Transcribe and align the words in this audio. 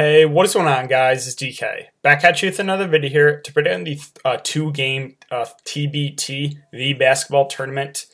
Hey, 0.00 0.24
what 0.24 0.46
is 0.46 0.54
going 0.54 0.66
on, 0.66 0.86
guys? 0.86 1.26
It's 1.26 1.36
DK. 1.36 1.88
Back 2.00 2.24
at 2.24 2.40
you 2.40 2.48
with 2.48 2.58
another 2.58 2.88
video 2.88 3.10
here 3.10 3.40
to 3.42 3.52
predict 3.52 3.84
the 3.84 4.00
uh, 4.24 4.38
two 4.42 4.72
game 4.72 5.18
uh, 5.30 5.44
TBT, 5.66 6.56
the 6.72 6.94
basketball 6.94 7.48
tournament 7.48 8.06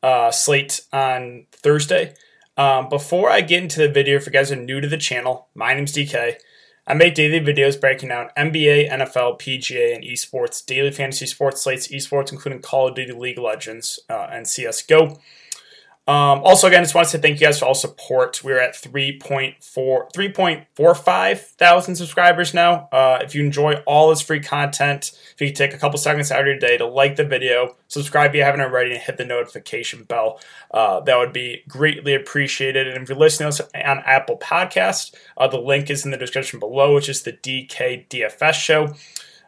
uh, 0.00 0.30
slate 0.30 0.82
on 0.92 1.46
Thursday. 1.50 2.14
Um, 2.56 2.88
before 2.88 3.30
I 3.30 3.40
get 3.40 3.64
into 3.64 3.80
the 3.80 3.88
video, 3.88 4.14
if 4.14 4.26
you 4.26 4.30
guys 4.30 4.52
are 4.52 4.54
new 4.54 4.80
to 4.80 4.86
the 4.86 4.96
channel, 4.96 5.48
my 5.56 5.74
name's 5.74 5.92
DK. 5.92 6.36
I 6.86 6.94
make 6.94 7.16
daily 7.16 7.40
videos 7.40 7.80
breaking 7.80 8.10
down 8.10 8.30
NBA, 8.36 8.88
NFL, 8.92 9.40
PGA, 9.40 9.92
and 9.92 10.04
esports, 10.04 10.64
daily 10.64 10.92
fantasy 10.92 11.26
sports 11.26 11.62
slates, 11.62 11.88
esports, 11.88 12.30
including 12.30 12.62
Call 12.62 12.86
of 12.86 12.94
Duty 12.94 13.10
League 13.10 13.40
Legends 13.40 13.98
uh, 14.08 14.28
and 14.30 14.46
CSGO. 14.46 15.18
Um, 16.06 16.42
also, 16.42 16.66
again, 16.66 16.82
just 16.82 16.94
want 16.94 17.08
to 17.08 17.18
thank 17.18 17.40
you 17.40 17.46
guys 17.46 17.58
for 17.58 17.64
all 17.64 17.74
support. 17.74 18.44
We're 18.44 18.60
at 18.60 18.74
3.4, 18.74 19.56
3.45 20.12 21.38
thousand 21.38 21.94
subscribers 21.94 22.52
now. 22.52 22.88
Uh, 22.92 23.20
if 23.22 23.34
you 23.34 23.42
enjoy 23.42 23.76
all 23.86 24.10
this 24.10 24.20
free 24.20 24.40
content, 24.40 25.12
if 25.32 25.40
you 25.40 25.50
take 25.50 25.72
a 25.72 25.78
couple 25.78 25.98
seconds 25.98 26.30
out 26.30 26.40
of 26.40 26.46
your 26.46 26.58
day 26.58 26.76
to 26.76 26.86
like 26.86 27.16
the 27.16 27.24
video, 27.24 27.76
subscribe 27.88 28.32
if 28.32 28.36
you 28.36 28.42
haven't 28.42 28.60
already, 28.60 28.92
and 28.92 29.00
hit 29.00 29.16
the 29.16 29.24
notification 29.24 30.04
bell, 30.04 30.38
uh, 30.72 31.00
that 31.00 31.16
would 31.16 31.32
be 31.32 31.62
greatly 31.68 32.14
appreciated. 32.14 32.86
And 32.86 33.02
if 33.02 33.08
you're 33.08 33.16
listening 33.16 33.50
to 33.50 33.64
us 33.64 33.70
on 33.74 34.02
Apple 34.04 34.36
Podcast, 34.36 35.14
uh, 35.38 35.48
the 35.48 35.58
link 35.58 35.88
is 35.88 36.04
in 36.04 36.10
the 36.10 36.18
description 36.18 36.58
below, 36.60 36.94
which 36.94 37.08
is 37.08 37.22
the 37.22 37.32
DK 37.32 38.08
DFS 38.08 38.54
show. 38.54 38.94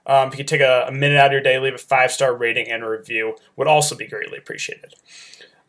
Um, 0.06 0.28
if 0.28 0.34
you 0.34 0.38
could 0.38 0.48
take 0.48 0.60
a, 0.62 0.86
a 0.88 0.92
minute 0.92 1.18
out 1.18 1.26
of 1.26 1.32
your 1.32 1.42
day, 1.42 1.58
leave 1.58 1.74
a 1.74 1.78
five 1.78 2.12
star 2.12 2.34
rating 2.34 2.70
and 2.70 2.82
a 2.82 2.88
review, 2.88 3.36
would 3.56 3.68
also 3.68 3.94
be 3.94 4.06
greatly 4.06 4.38
appreciated. 4.38 4.94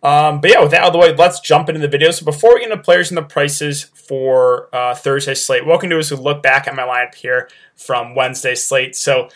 Um, 0.04 0.42
but 0.42 0.52
yeah, 0.52 0.62
with 0.62 0.72
that 0.72 0.82
out 0.82 0.88
of 0.88 0.94
the 0.94 1.00
way, 1.00 1.16
let's 1.16 1.40
jump 1.40 1.70
into 1.70 1.82
the 1.82 1.88
video. 1.88 2.12
So 2.12 2.24
before 2.24 2.54
we 2.54 2.62
get 2.62 2.72
into 2.72 2.84
players 2.84 3.10
and 3.10 3.18
the 3.18 3.24
prices 3.24 3.84
for 3.84 4.74
uh, 4.74 4.94
Thursday 4.94 5.34
slate, 5.34 5.66
what 5.66 5.78
we 5.78 5.82
can 5.82 5.90
do 5.90 5.98
is 5.98 6.12
we 6.12 6.18
look 6.18 6.44
back 6.44 6.68
at 6.68 6.76
my 6.76 6.84
lineup 6.84 7.16
here 7.16 7.50
from 7.76 8.16
Wednesday 8.16 8.56
slate. 8.56 8.96
So 8.96 9.30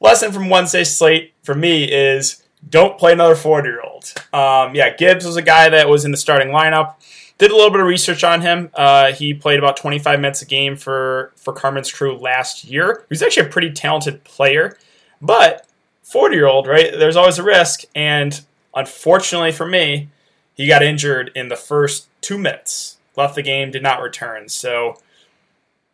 lesson 0.00 0.32
from 0.32 0.48
Wednesday 0.48 0.84
slate 0.84 1.34
for 1.42 1.54
me 1.54 1.84
is 1.84 2.42
don't 2.68 2.98
play 2.98 3.12
another 3.12 3.34
40 3.34 3.68
year 3.68 3.82
old. 3.82 4.12
Um, 4.32 4.74
yeah, 4.74 4.94
Gibbs 4.94 5.24
was 5.24 5.36
a 5.36 5.42
guy 5.42 5.68
that 5.68 5.88
was 5.88 6.04
in 6.04 6.10
the 6.10 6.16
starting 6.16 6.48
lineup. 6.48 6.94
Did 7.36 7.50
a 7.50 7.56
little 7.56 7.70
bit 7.70 7.80
of 7.80 7.86
research 7.86 8.22
on 8.22 8.42
him. 8.42 8.70
Uh, 8.74 9.12
he 9.12 9.34
played 9.34 9.58
about 9.58 9.76
25 9.76 10.20
minutes 10.20 10.42
a 10.42 10.46
game 10.46 10.76
for 10.76 11.32
for 11.36 11.52
Carmen's 11.52 11.90
crew 11.90 12.16
last 12.16 12.64
year. 12.64 13.04
He's 13.08 13.22
actually 13.22 13.48
a 13.48 13.50
pretty 13.50 13.72
talented 13.72 14.22
player, 14.22 14.78
but 15.20 15.66
40 16.04 16.36
year 16.36 16.46
old, 16.46 16.68
right? 16.68 16.92
There's 16.96 17.16
always 17.16 17.38
a 17.38 17.42
risk, 17.42 17.82
and 17.94 18.40
Unfortunately 18.74 19.52
for 19.52 19.66
me, 19.66 20.08
he 20.54 20.66
got 20.66 20.82
injured 20.82 21.30
in 21.34 21.48
the 21.48 21.56
first 21.56 22.08
two 22.20 22.38
minutes, 22.38 22.98
left 23.16 23.34
the 23.34 23.42
game, 23.42 23.70
did 23.70 23.82
not 23.82 24.00
return. 24.00 24.48
So, 24.48 24.96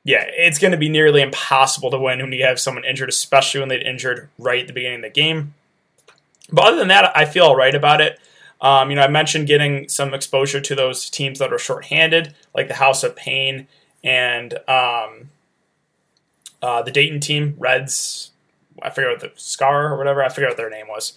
yeah, 0.05 0.25
it's 0.27 0.59
going 0.59 0.73
to 0.73 0.79
be 0.79 0.89
nearly 0.89 1.23
impossible 1.23 1.91
to 1.91 1.99
win 1.99 2.21
when 2.21 2.33
you 2.33 2.45
have 2.45 2.61
someone 2.61 2.85
injured, 2.85 3.09
especially 3.09 3.61
when 3.61 3.69
they're 3.69 3.87
injured 3.87 4.29
right 4.39 4.61
at 4.61 4.67
the 4.67 4.73
beginning 4.73 4.99
of 4.99 5.03
the 5.03 5.11
game. 5.11 5.55
But 6.53 6.67
other 6.67 6.77
than 6.77 6.89
that, 6.89 7.17
I 7.17 7.25
feel 7.25 7.45
all 7.45 7.57
right 7.57 7.75
about 7.75 8.01
it. 8.01 8.19
Um, 8.61 8.91
you 8.91 8.97
know, 8.97 9.03
I 9.03 9.09
mentioned 9.09 9.47
getting 9.47 9.89
some 9.89 10.13
exposure 10.13 10.61
to 10.61 10.75
those 10.75 11.09
teams 11.09 11.39
that 11.39 11.53
are 11.53 11.59
shorthanded, 11.59 12.35
like 12.55 12.69
the 12.69 12.75
House 12.75 13.03
of 13.03 13.17
Pain 13.17 13.69
and 14.05 14.55
um, 14.69 15.31
uh, 16.61 16.83
the 16.83 16.91
Dayton 16.91 17.21
team, 17.21 17.55
Reds. 17.59 18.33
I 18.83 18.91
forget 18.91 19.11
what 19.11 19.21
the 19.21 19.33
Scar 19.37 19.93
or 19.93 19.97
whatever. 19.97 20.23
I 20.23 20.29
forget 20.29 20.51
what 20.51 20.57
their 20.57 20.71
name 20.71 20.89
was. 20.89 21.15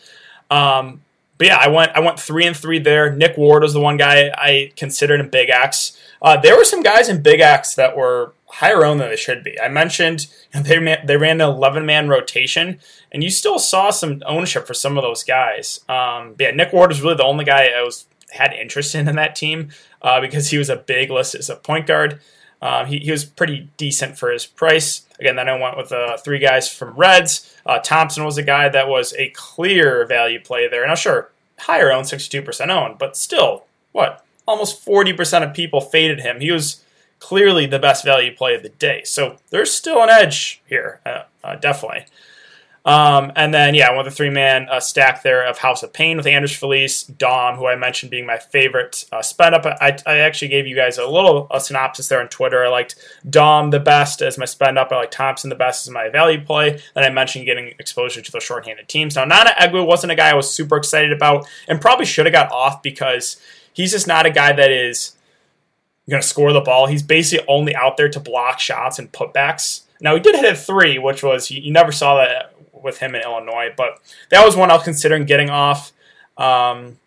Um, 0.50 1.02
but 1.38 1.48
yeah, 1.48 1.58
I 1.58 1.68
went 1.68 1.92
I 1.96 2.00
went 2.00 2.20
three 2.20 2.46
and 2.46 2.56
three 2.56 2.80
there. 2.80 3.12
Nick 3.12 3.38
Ward 3.38 3.64
was 3.64 3.74
the 3.74 3.80
one 3.80 3.98
guy 3.98 4.32
I 4.36 4.72
considered 4.76 5.20
in 5.20 5.30
Big 5.30 5.50
X. 5.50 5.98
Uh, 6.22 6.38
there 6.38 6.56
were 6.56 6.64
some 6.64 6.84
guys 6.84 7.10
in 7.10 7.22
Big 7.22 7.40
X 7.40 7.76
that 7.76 7.98
were 7.98 8.34
higher 8.46 8.86
owned 8.86 9.00
than 9.00 9.10
they 9.10 9.16
should 9.16 9.44
be. 9.44 9.60
I 9.60 9.68
mentioned 9.68 10.28
they 10.54 10.98
they 11.06 11.18
ran 11.18 11.42
an 11.42 11.50
eleven 11.50 11.86
man 11.86 12.08
rotation, 12.08 12.80
and 13.12 13.24
you 13.24 13.30
still 13.30 13.60
saw 13.60 13.90
some 13.90 14.22
ownership 14.26 14.68
for 14.68 14.74
some 14.74 14.98
of 14.98 15.04
those 15.04 15.24
guys. 15.24 15.80
Um, 15.90 16.36
yeah, 16.40 16.52
Nick 16.52 16.72
Ward 16.72 16.90
was 16.90 17.02
really 17.02 17.16
the 17.16 17.24
only 17.24 17.46
guy 17.46 17.68
I 17.68 17.82
was 17.82 18.06
had 18.32 18.54
interest 18.54 18.96
in 18.96 19.08
in 19.08 19.16
that 19.16 19.36
team 19.36 19.70
uh, 20.02 20.22
because 20.22 20.50
he 20.50 20.58
was 20.58 20.70
a 20.70 20.76
big 20.76 21.10
list 21.10 21.36
as 21.36 21.50
a 21.50 21.56
point 21.56 21.88
guard. 21.88 22.20
Uh, 22.62 22.86
he, 22.86 23.00
he 23.00 23.12
was 23.12 23.26
pretty 23.26 23.70
decent 23.76 24.18
for 24.18 24.32
his 24.32 24.46
price. 24.46 25.06
Again, 25.20 25.36
then 25.36 25.50
I 25.50 25.60
went 25.60 25.76
with 25.76 25.92
uh, 25.92 26.16
three 26.18 26.40
guys 26.40 26.70
from 26.70 26.96
Reds. 26.96 27.53
Uh, 27.66 27.80
Thompson 27.80 28.26
was 28.26 28.38
a 28.38 28.44
guy 28.44 28.70
that 28.70 28.88
was 28.88 29.14
a 29.14 29.30
clear 29.30 30.06
value 30.06 30.40
play 30.40 30.68
there. 30.68 30.86
Now, 30.86 30.96
sure, 30.96 31.32
higher 31.60 31.92
owned, 31.92 32.08
62% 32.08 32.70
owned, 32.70 32.98
but 32.98 33.16
still, 33.16 33.66
what? 33.92 34.26
Almost 34.46 34.86
40% 34.86 35.48
of 35.48 35.54
people 35.54 35.80
faded 35.80 36.20
him. 36.20 36.42
He 36.42 36.52
was 36.52 36.84
clearly 37.20 37.66
the 37.66 37.80
best 37.80 38.04
value 38.04 38.36
play 38.36 38.56
of 38.56 38.64
the 38.64 38.70
day. 38.70 39.04
So 39.06 39.38
there's 39.50 39.72
still 39.72 40.04
an 40.04 40.10
edge 40.10 40.62
here, 40.68 41.00
uh, 41.06 41.24
uh 41.44 41.56
definitely. 41.56 42.06
Um, 42.86 43.32
and 43.38 43.54
then, 43.54 43.76
yeah, 43.76 43.88
I 43.88 43.96
went 43.96 44.06
the 44.06 44.12
three 44.12 44.30
man 44.30 44.68
uh, 44.70 44.82
stack 44.82 45.24
there 45.24 45.46
of 45.46 45.58
House 45.58 45.84
of 45.84 45.94
Pain 45.94 46.18
with 46.18 46.28
Andres 46.28 46.56
Feliz, 46.56 47.04
Dom, 47.04 47.56
who 47.56 47.66
I 47.66 47.78
mentioned 47.78 48.12
being 48.12 48.26
my 48.26 48.38
favorite 48.38 49.06
uh, 49.12 49.22
spend 49.22 49.56
up. 49.56 49.66
I, 49.66 49.98
I 50.06 50.18
actually 50.18 50.50
gave 50.50 50.68
you 50.68 50.76
guys 50.76 50.98
a 50.98 51.08
little 51.08 51.48
a 51.50 51.62
synopsis 51.62 52.10
there 52.10 52.20
on 52.20 52.28
Twitter. 52.28 52.66
I 52.66 52.68
liked 52.68 52.96
Dom 53.30 53.70
the 53.70 53.80
best 53.80 54.22
as 54.22 54.38
my 54.38 54.44
spend 54.44 54.78
up. 54.78 54.92
I 54.92 54.98
like 54.98 55.12
Thompson 55.12 55.50
the 55.50 55.56
best 55.56 55.88
as 55.88 55.94
my 55.94 56.10
value 56.10 56.44
play. 56.44 56.82
And 56.94 57.06
I 57.06 57.10
mentioned 57.10 57.46
getting 57.46 57.68
exposure 57.80 58.22
to 58.22 58.32
those 58.32 58.44
shorthanded 58.44 58.90
teams. 58.90 59.16
Now, 59.16 59.24
Nnanna 59.24 59.56
Egwu 59.56 59.86
wasn't 59.86 60.12
a 60.12 60.16
guy 60.16 60.32
I 60.32 60.36
was 60.36 60.54
super 60.54 60.76
excited 60.76 61.14
about 61.14 61.48
and 61.70 61.80
probably 61.80 62.06
should 62.06 62.26
have 62.26 62.34
got 62.34 62.52
off 62.52 62.84
because 62.84 63.40
he's 63.72 63.92
just 63.92 64.08
not 64.08 64.26
a 64.26 64.30
guy 64.30 64.52
that 64.52 64.72
is 64.72 65.14
going 66.10 66.22
to 66.22 66.28
score 66.28 66.52
the 66.52 66.60
ball. 66.60 66.88
He's 66.88 67.04
basically 67.04 67.48
only 67.48 67.74
out 67.78 67.96
there 67.96 68.10
to 68.10 68.20
block 68.20 68.60
shots 68.60 69.00
and 69.00 69.10
putbacks. 69.10 69.84
Now, 70.02 70.16
he 70.16 70.20
did 70.20 70.36
hit 70.36 70.52
a 70.52 70.54
three, 70.54 71.00
which 71.00 71.24
was, 71.24 71.50
you 71.50 71.72
never 71.72 71.94
saw 71.94 72.18
that 72.18 72.53
with 72.84 73.00
him 73.00 73.16
in 73.16 73.22
Illinois. 73.22 73.70
But 73.76 74.00
that 74.30 74.46
was 74.46 74.56
one 74.56 74.70
I 74.70 74.76
was 74.76 74.84
considering 74.84 75.26
getting 75.26 75.50
off. 75.50 75.92
Um, 76.38 76.98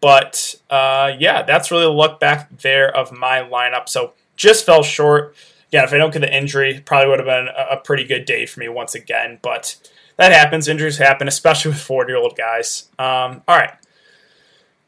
but 0.00 0.54
uh, 0.70 1.12
yeah, 1.18 1.42
that's 1.42 1.70
really 1.70 1.84
the 1.84 1.90
look 1.90 2.20
back 2.20 2.58
there 2.58 2.94
of 2.94 3.12
my 3.12 3.40
lineup. 3.40 3.88
So 3.88 4.12
just 4.36 4.66
fell 4.66 4.82
short. 4.82 5.34
Yeah, 5.70 5.84
if 5.84 5.92
I 5.92 5.98
don't 5.98 6.12
get 6.12 6.20
the 6.20 6.34
injury, 6.34 6.80
probably 6.84 7.08
would 7.08 7.18
have 7.18 7.26
been 7.26 7.48
a, 7.48 7.76
pretty 7.76 8.04
good 8.04 8.24
day 8.24 8.46
for 8.46 8.60
me 8.60 8.68
once 8.68 8.94
again. 8.94 9.38
But 9.42 9.76
that 10.16 10.32
happens. 10.32 10.68
Injuries 10.68 10.98
happen, 10.98 11.28
especially 11.28 11.72
with 11.72 11.80
40 11.80 12.10
year 12.10 12.18
old 12.18 12.36
guys. 12.36 12.88
Um, 12.98 13.42
all 13.48 13.56
right. 13.56 13.72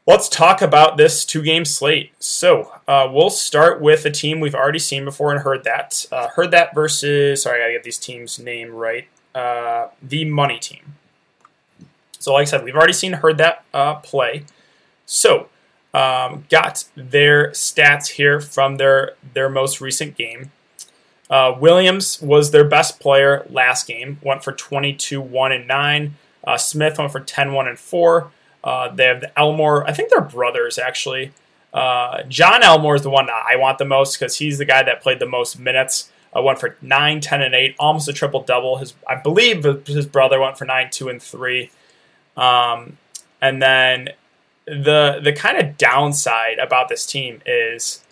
Let's 0.07 0.27
talk 0.27 0.61
about 0.61 0.97
this 0.97 1.23
two 1.23 1.43
game 1.43 1.65
slate. 1.65 2.13
So, 2.17 2.71
uh, 2.87 3.07
we'll 3.11 3.29
start 3.29 3.79
with 3.79 4.05
a 4.05 4.09
team 4.09 4.39
we've 4.39 4.55
already 4.55 4.79
seen 4.79 5.05
before 5.05 5.31
and 5.31 5.41
Herd 5.41 5.65
That. 5.65 6.05
Uh, 6.11 6.29
heard 6.29 6.49
that 6.51 6.73
versus, 6.73 7.43
sorry, 7.43 7.61
I 7.61 7.65
gotta 7.65 7.73
get 7.73 7.83
these 7.83 7.99
teams' 7.99 8.39
name 8.39 8.71
right 8.71 9.07
uh, 9.35 9.87
the 10.01 10.25
money 10.25 10.59
team. 10.59 10.95
So, 12.19 12.33
like 12.33 12.41
I 12.41 12.45
said, 12.45 12.63
we've 12.63 12.75
already 12.75 12.93
seen 12.93 13.13
Herd 13.13 13.37
That 13.37 13.63
uh, 13.73 13.95
play. 13.95 14.45
So, 15.05 15.49
um, 15.93 16.45
got 16.49 16.85
their 16.95 17.49
stats 17.51 18.07
here 18.07 18.39
from 18.39 18.77
their 18.77 19.13
their 19.33 19.49
most 19.49 19.81
recent 19.81 20.15
game. 20.15 20.51
Uh, 21.29 21.55
Williams 21.59 22.21
was 22.21 22.51
their 22.51 22.63
best 22.63 22.99
player 22.99 23.45
last 23.49 23.87
game. 23.87 24.19
Went 24.23 24.43
for 24.43 24.51
22, 24.51 25.21
1, 25.21 25.51
and 25.51 25.67
9. 25.67 26.15
Uh, 26.45 26.57
Smith 26.57 26.97
went 26.97 27.11
for 27.11 27.19
10, 27.19 27.53
1, 27.53 27.67
and 27.67 27.77
4. 27.77 28.31
Uh, 28.63 28.89
they 28.93 29.05
have 29.05 29.21
the 29.21 29.39
Elmore. 29.39 29.87
I 29.87 29.93
think 29.93 30.09
they're 30.09 30.21
brothers, 30.21 30.79
actually. 30.79 31.31
Uh, 31.71 32.23
Jon 32.23 32.63
Elmore 32.63 32.95
is 32.95 33.03
the 33.03 33.11
one 33.11 33.27
I 33.29 33.55
want 33.57 33.77
the 33.77 33.85
most 33.85 34.17
because 34.17 34.37
he's 34.37 34.57
the 34.57 34.65
guy 34.65 34.81
that 34.81 35.01
played 35.01 35.19
the 35.19 35.27
most 35.27 35.59
minutes. 35.59 36.11
Uh, 36.35 36.41
went 36.43 36.59
for 36.59 36.77
9, 36.81 37.21
10, 37.21 37.41
and 37.41 37.55
8, 37.55 37.75
almost 37.79 38.07
a 38.07 38.13
triple 38.13 38.43
double. 38.43 38.77
His, 38.77 38.93
I 39.07 39.15
believe 39.15 39.63
his 39.63 40.05
brother 40.05 40.39
went 40.39 40.57
for 40.57 40.65
9, 40.65 40.89
2, 40.91 41.09
and 41.09 41.21
3. 41.21 41.71
Um, 42.37 42.97
and 43.41 43.61
then 43.61 44.09
the 44.65 45.19
the 45.23 45.33
kind 45.33 45.57
of 45.57 45.77
downside 45.77 46.59
about 46.59 46.89
this 46.89 47.05
team 47.05 47.41
is 47.45 48.03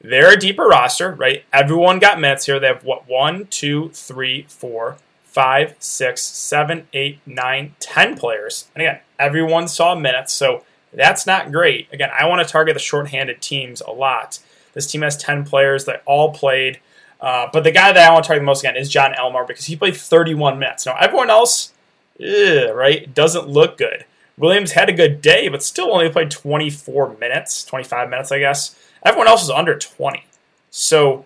they're 0.00 0.32
a 0.32 0.38
deeper 0.38 0.64
roster, 0.64 1.12
right? 1.12 1.44
Everyone 1.52 1.98
got 1.98 2.20
minutes 2.20 2.46
here. 2.46 2.60
They 2.60 2.66
have 2.68 2.84
what 2.84 3.08
one, 3.08 3.46
two, 3.46 3.88
three, 3.90 4.44
four, 4.48 4.98
five, 5.24 5.74
six, 5.78 6.22
seven, 6.22 6.86
eight, 6.92 7.20
nine, 7.26 7.74
ten 7.80 8.16
players. 8.16 8.68
And 8.74 8.82
again, 8.82 9.00
everyone 9.18 9.66
saw 9.66 9.94
minutes, 9.94 10.32
so 10.32 10.62
that's 10.92 11.26
not 11.26 11.52
great. 11.52 11.88
Again, 11.92 12.10
I 12.16 12.26
want 12.26 12.46
to 12.46 12.50
target 12.50 12.74
the 12.74 12.80
shorthanded 12.80 13.40
teams 13.40 13.80
a 13.80 13.90
lot. 13.90 14.38
This 14.74 14.90
team 14.90 15.02
has 15.02 15.16
10 15.16 15.44
players 15.44 15.84
that 15.86 16.02
all 16.06 16.32
played 16.32 16.78
uh, 17.20 17.48
but 17.52 17.64
the 17.64 17.72
guy 17.72 17.92
that 17.92 18.08
I 18.08 18.12
want 18.12 18.24
to 18.24 18.28
target 18.28 18.42
the 18.42 18.46
most 18.46 18.60
again 18.60 18.76
is 18.76 18.88
Jon 18.88 19.14
Elmore 19.14 19.44
because 19.44 19.64
he 19.64 19.76
played 19.76 19.96
31 19.96 20.58
minutes. 20.58 20.86
Now 20.86 20.96
everyone 20.98 21.30
else, 21.30 21.72
ugh, 22.20 22.74
right, 22.74 23.12
doesn't 23.14 23.48
look 23.48 23.76
good. 23.76 24.04
Williams 24.36 24.72
had 24.72 24.88
a 24.88 24.92
good 24.92 25.20
day, 25.20 25.48
but 25.48 25.62
still 25.62 25.92
only 25.92 26.08
played 26.08 26.30
24 26.30 27.16
minutes, 27.18 27.64
25 27.64 28.08
minutes, 28.08 28.30
I 28.30 28.38
guess. 28.38 28.78
Everyone 29.04 29.26
else 29.26 29.42
is 29.42 29.50
under 29.50 29.76
20. 29.76 30.24
So, 30.70 31.24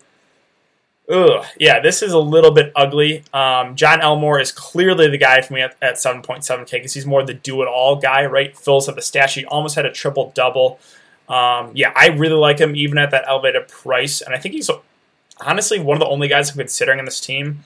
ugh, 1.10 1.44
yeah, 1.58 1.80
this 1.80 2.02
is 2.02 2.12
a 2.12 2.18
little 2.18 2.52
bit 2.52 2.72
ugly. 2.74 3.24
Um, 3.34 3.76
Jon 3.76 4.00
Elmore 4.00 4.40
is 4.40 4.50
clearly 4.50 5.08
the 5.08 5.18
guy 5.18 5.42
for 5.42 5.52
me 5.52 5.60
at, 5.60 5.76
at 5.82 5.96
7.7K 5.96 6.70
because 6.70 6.94
he's 6.94 7.06
more 7.06 7.22
the 7.22 7.34
do 7.34 7.60
it 7.60 7.68
all 7.68 7.96
guy, 7.96 8.24
right? 8.24 8.56
Fills 8.56 8.88
up 8.88 8.94
the 8.94 9.02
stat 9.02 9.30
sheet, 9.30 9.44
almost 9.46 9.74
had 9.74 9.84
a 9.84 9.92
triple 9.92 10.32
double. 10.34 10.80
Um, 11.28 11.72
yeah, 11.74 11.92
I 11.94 12.08
really 12.08 12.36
like 12.36 12.58
him 12.58 12.74
even 12.74 12.96
at 12.96 13.10
that 13.10 13.24
elevated 13.26 13.68
price, 13.68 14.22
and 14.22 14.34
I 14.34 14.38
think 14.38 14.54
he's 14.54 14.70
honestly 15.44 15.78
one 15.78 15.96
of 15.96 16.00
the 16.00 16.06
only 16.06 16.28
guys 16.28 16.50
I'm 16.50 16.56
considering 16.56 16.98
in 16.98 17.04
this 17.04 17.20
team. 17.20 17.64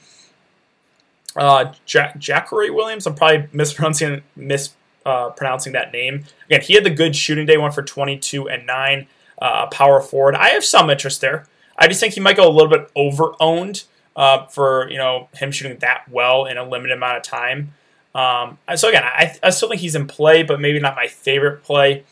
Uh, 1.34 1.72
Jack 1.84 2.18
Jackery 2.18 2.74
Williams. 2.74 3.06
I'm 3.06 3.14
probably 3.14 3.48
mispronouncing 3.52 4.22
mispronouncing 4.34 5.76
uh, 5.76 5.78
that 5.78 5.92
name. 5.92 6.24
Again, 6.46 6.62
he 6.62 6.74
had 6.74 6.84
the 6.84 6.90
good 6.90 7.14
shooting 7.14 7.44
day, 7.44 7.58
one 7.58 7.72
for 7.72 7.82
22 7.82 8.48
and 8.48 8.66
nine. 8.66 9.06
Uh, 9.38 9.66
power 9.66 10.00
forward. 10.00 10.34
I 10.34 10.48
have 10.50 10.64
some 10.64 10.88
interest 10.88 11.20
there. 11.20 11.46
I 11.78 11.88
just 11.88 12.00
think 12.00 12.14
he 12.14 12.20
might 12.20 12.38
go 12.38 12.48
a 12.48 12.50
little 12.50 12.70
bit 12.70 12.90
over 12.96 13.34
owned 13.38 13.84
uh, 14.16 14.46
for 14.46 14.90
you 14.90 14.96
know 14.96 15.28
him 15.34 15.52
shooting 15.52 15.76
that 15.78 16.08
well 16.10 16.46
in 16.46 16.56
a 16.56 16.66
limited 16.66 16.94
amount 16.96 17.18
of 17.18 17.22
time. 17.22 17.74
Um, 18.14 18.58
so 18.76 18.88
again, 18.88 19.04
I, 19.04 19.36
I, 19.42 19.50
still 19.50 19.68
think 19.68 19.82
he's 19.82 19.94
in 19.94 20.06
play, 20.06 20.42
but 20.42 20.58
maybe 20.58 20.80
not 20.80 20.96
my 20.96 21.06
favorite 21.06 21.62
play. 21.62 22.04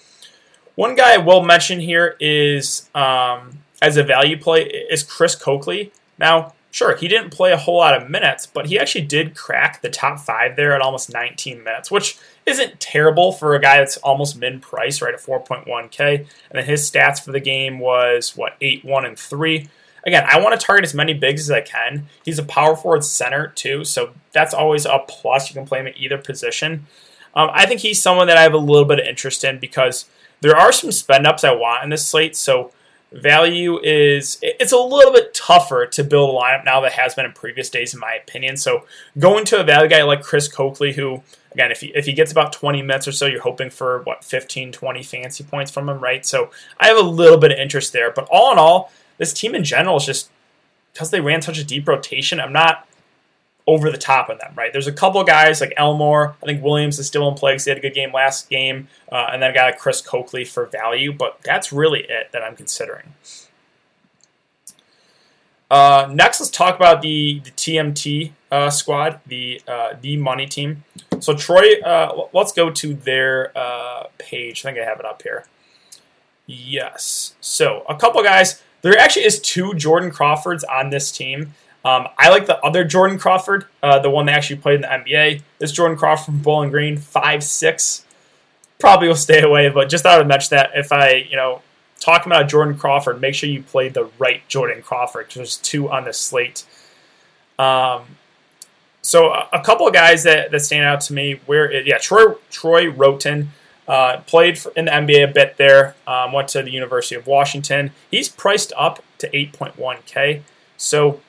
One 0.74 0.96
guy 0.96 1.14
I 1.14 1.16
will 1.16 1.42
mention 1.42 1.80
here 1.80 2.14
is 2.20 2.90
um, 2.94 3.63
as 3.86 3.96
a 3.96 4.02
value 4.02 4.38
play 4.38 4.64
is 4.64 5.02
Chris 5.02 5.34
Coakley. 5.34 5.92
Now, 6.18 6.54
sure, 6.70 6.96
he 6.96 7.08
didn't 7.08 7.30
play 7.30 7.52
a 7.52 7.56
whole 7.56 7.78
lot 7.78 8.00
of 8.00 8.10
minutes, 8.10 8.46
but 8.46 8.66
he 8.66 8.78
actually 8.78 9.06
did 9.06 9.34
crack 9.34 9.82
the 9.82 9.90
top 9.90 10.20
five 10.20 10.56
there 10.56 10.74
at 10.74 10.80
almost 10.80 11.12
19 11.12 11.62
minutes, 11.62 11.90
which 11.90 12.18
isn't 12.46 12.80
terrible 12.80 13.32
for 13.32 13.54
a 13.54 13.60
guy 13.60 13.78
that's 13.78 13.96
almost 13.98 14.38
mid 14.38 14.62
price, 14.62 15.00
right 15.00 15.14
at 15.14 15.20
4.1k. 15.20 16.18
And 16.18 16.26
then 16.52 16.64
his 16.64 16.88
stats 16.88 17.22
for 17.22 17.32
the 17.32 17.40
game 17.40 17.78
was 17.78 18.36
what 18.36 18.56
eight, 18.60 18.84
one, 18.84 19.04
and 19.04 19.18
three 19.18 19.68
again, 20.06 20.24
I 20.28 20.40
want 20.40 20.58
to 20.58 20.64
target 20.64 20.84
as 20.84 20.94
many 20.94 21.14
bigs 21.14 21.42
as 21.42 21.50
I 21.50 21.60
can. 21.60 22.06
He's 22.24 22.38
a 22.38 22.44
power 22.44 22.76
forward 22.76 23.04
center 23.04 23.48
too, 23.48 23.84
so 23.84 24.12
that's 24.32 24.54
always 24.54 24.86
a 24.86 25.00
plus. 25.08 25.48
You 25.48 25.54
can 25.54 25.66
play 25.66 25.80
him 25.80 25.86
at 25.86 25.96
either 25.96 26.18
position. 26.18 26.86
Um, 27.34 27.50
I 27.52 27.66
think 27.66 27.80
he's 27.80 28.00
someone 28.00 28.28
that 28.28 28.36
I 28.36 28.42
have 28.42 28.54
a 28.54 28.58
little 28.58 28.84
bit 28.84 29.00
of 29.00 29.06
interest 29.06 29.42
in 29.44 29.58
because 29.58 30.08
there 30.40 30.56
are 30.56 30.72
some 30.72 30.92
spend 30.92 31.26
ups 31.26 31.42
I 31.42 31.52
want 31.52 31.84
in 31.84 31.90
this 31.90 32.06
slate. 32.06 32.36
So 32.36 32.70
value 33.14 33.78
is 33.82 34.38
it's 34.42 34.72
a 34.72 34.78
little 34.78 35.12
bit 35.12 35.34
tougher 35.34 35.86
to 35.86 36.04
build 36.04 36.30
a 36.30 36.32
lineup 36.38 36.64
now 36.64 36.80
that 36.80 36.92
has 36.92 37.14
been 37.14 37.24
in 37.24 37.32
previous 37.32 37.70
days, 37.70 37.94
in 37.94 38.00
my 38.00 38.14
opinion. 38.14 38.56
So 38.56 38.86
going 39.18 39.44
to 39.46 39.60
a 39.60 39.64
value 39.64 39.88
guy 39.88 40.02
like 40.02 40.22
Chris 40.22 40.48
Coakley, 40.48 40.92
who 40.92 41.22
again, 41.52 41.70
if 41.70 41.80
he 41.80 41.92
if 41.94 42.06
he 42.06 42.12
gets 42.12 42.32
about 42.32 42.52
20 42.52 42.82
minutes 42.82 43.08
or 43.08 43.12
so, 43.12 43.26
you're 43.26 43.40
hoping 43.40 43.70
for 43.70 44.02
what 44.02 44.24
15, 44.24 44.72
20 44.72 45.02
fancy 45.02 45.44
points 45.44 45.70
from 45.70 45.88
him, 45.88 46.00
right? 46.00 46.26
So 46.26 46.50
I 46.78 46.88
have 46.88 46.96
a 46.96 47.02
little 47.02 47.38
bit 47.38 47.52
of 47.52 47.58
interest 47.58 47.92
there. 47.92 48.10
But 48.10 48.28
all 48.30 48.52
in 48.52 48.58
all, 48.58 48.92
this 49.18 49.32
team 49.32 49.54
in 49.54 49.64
general 49.64 49.96
is 49.96 50.06
just 50.06 50.30
because 50.92 51.10
they 51.10 51.20
ran 51.20 51.42
such 51.42 51.58
a 51.58 51.64
deep 51.64 51.88
rotation. 51.88 52.40
I'm 52.40 52.52
not 52.52 52.86
over 53.66 53.90
the 53.90 53.98
top 53.98 54.28
of 54.28 54.38
them, 54.38 54.52
right? 54.56 54.72
There's 54.72 54.86
a 54.86 54.92
couple 54.92 55.22
guys 55.24 55.60
like 55.60 55.72
Elmore. 55.76 56.36
I 56.42 56.46
think 56.46 56.62
Williams 56.62 56.98
is 56.98 57.06
still 57.06 57.28
in 57.28 57.34
play 57.34 57.52
because 57.52 57.64
he 57.64 57.70
had 57.70 57.78
a 57.78 57.80
good 57.80 57.94
game 57.94 58.12
last 58.12 58.50
game, 58.50 58.88
uh, 59.10 59.28
and 59.32 59.42
then 59.42 59.50
a 59.50 59.54
guy 59.54 59.66
like 59.66 59.78
Chris 59.78 60.00
Coakley 60.00 60.44
for 60.44 60.66
value. 60.66 61.12
But 61.12 61.40
that's 61.42 61.72
really 61.72 62.00
it 62.00 62.32
that 62.32 62.42
I'm 62.42 62.56
considering. 62.56 63.14
Uh, 65.70 66.08
next, 66.12 66.40
let's 66.40 66.50
talk 66.50 66.76
about 66.76 67.02
the, 67.02 67.40
the 67.42 67.50
TMT 67.50 68.32
uh, 68.50 68.70
squad, 68.70 69.20
the 69.26 69.60
uh, 69.66 69.94
the 70.00 70.16
money 70.16 70.46
team. 70.46 70.84
So 71.20 71.34
Troy, 71.34 71.80
uh, 71.84 72.26
let's 72.32 72.52
go 72.52 72.70
to 72.70 72.94
their 72.94 73.56
uh, 73.56 74.04
page. 74.18 74.64
I 74.64 74.68
think 74.68 74.78
I 74.78 74.88
have 74.88 75.00
it 75.00 75.06
up 75.06 75.22
here. 75.22 75.46
Yes. 76.46 77.34
So 77.40 77.84
a 77.88 77.96
couple 77.96 78.22
guys. 78.22 78.62
There 78.82 78.98
actually 78.98 79.24
is 79.24 79.40
two 79.40 79.72
Jordan 79.72 80.10
Crawfords 80.10 80.62
on 80.62 80.90
this 80.90 81.10
team. 81.10 81.54
Um, 81.84 82.08
I 82.16 82.30
like 82.30 82.46
the 82.46 82.58
other 82.60 82.82
Jordan 82.84 83.18
Crawford, 83.18 83.66
uh, 83.82 83.98
the 83.98 84.08
one 84.08 84.26
that 84.26 84.32
actually 84.32 84.56
played 84.56 84.76
in 84.76 84.80
the 84.82 84.86
NBA. 84.88 85.42
This 85.58 85.70
Jordan 85.70 85.98
Crawford 85.98 86.24
from 86.24 86.38
Bowling 86.38 86.70
Green, 86.70 86.96
five 86.96 87.44
six. 87.44 88.04
Probably 88.78 89.08
will 89.08 89.16
stay 89.16 89.42
away, 89.42 89.68
but 89.68 89.88
just 89.88 90.02
thought 90.02 90.20
I'd 90.20 90.26
mention 90.26 90.56
that 90.56 90.70
if 90.74 90.92
I, 90.92 91.12
you 91.12 91.36
know, 91.36 91.62
talking 92.00 92.30
about 92.30 92.48
Jordan 92.48 92.76
Crawford, 92.76 93.20
make 93.20 93.34
sure 93.34 93.48
you 93.48 93.62
play 93.62 93.88
the 93.88 94.10
right 94.18 94.46
Jordan 94.48 94.82
Crawford 94.82 95.30
there's 95.34 95.56
two 95.58 95.90
on 95.90 96.04
the 96.04 96.12
slate. 96.12 96.64
Um, 97.58 98.02
so 99.00 99.32
a, 99.32 99.48
a, 99.52 99.62
couple 99.62 99.86
of 99.86 99.94
guys 99.94 100.24
that, 100.24 100.50
that 100.50 100.60
stand 100.60 100.84
out 100.84 101.00
to 101.02 101.12
me, 101.12 101.40
where 101.46 101.72
yeah, 101.72 101.98
Troy 101.98 102.34
Troy 102.50 102.90
Wroten. 102.90 103.50
Uh, 103.86 104.22
played 104.26 104.58
in 104.76 104.86
the 104.86 104.90
NBA 104.90 105.28
a 105.28 105.30
bit 105.30 105.58
there. 105.58 105.94
Um, 106.06 106.32
went 106.32 106.48
to 106.48 106.62
the 106.62 106.70
University 106.70 107.16
of 107.16 107.26
Washington. 107.26 107.90
He's 108.10 108.30
priced 108.30 108.72
up 108.78 109.04
to 109.18 109.28
8.1K. 109.28 110.40
So, 110.78 111.20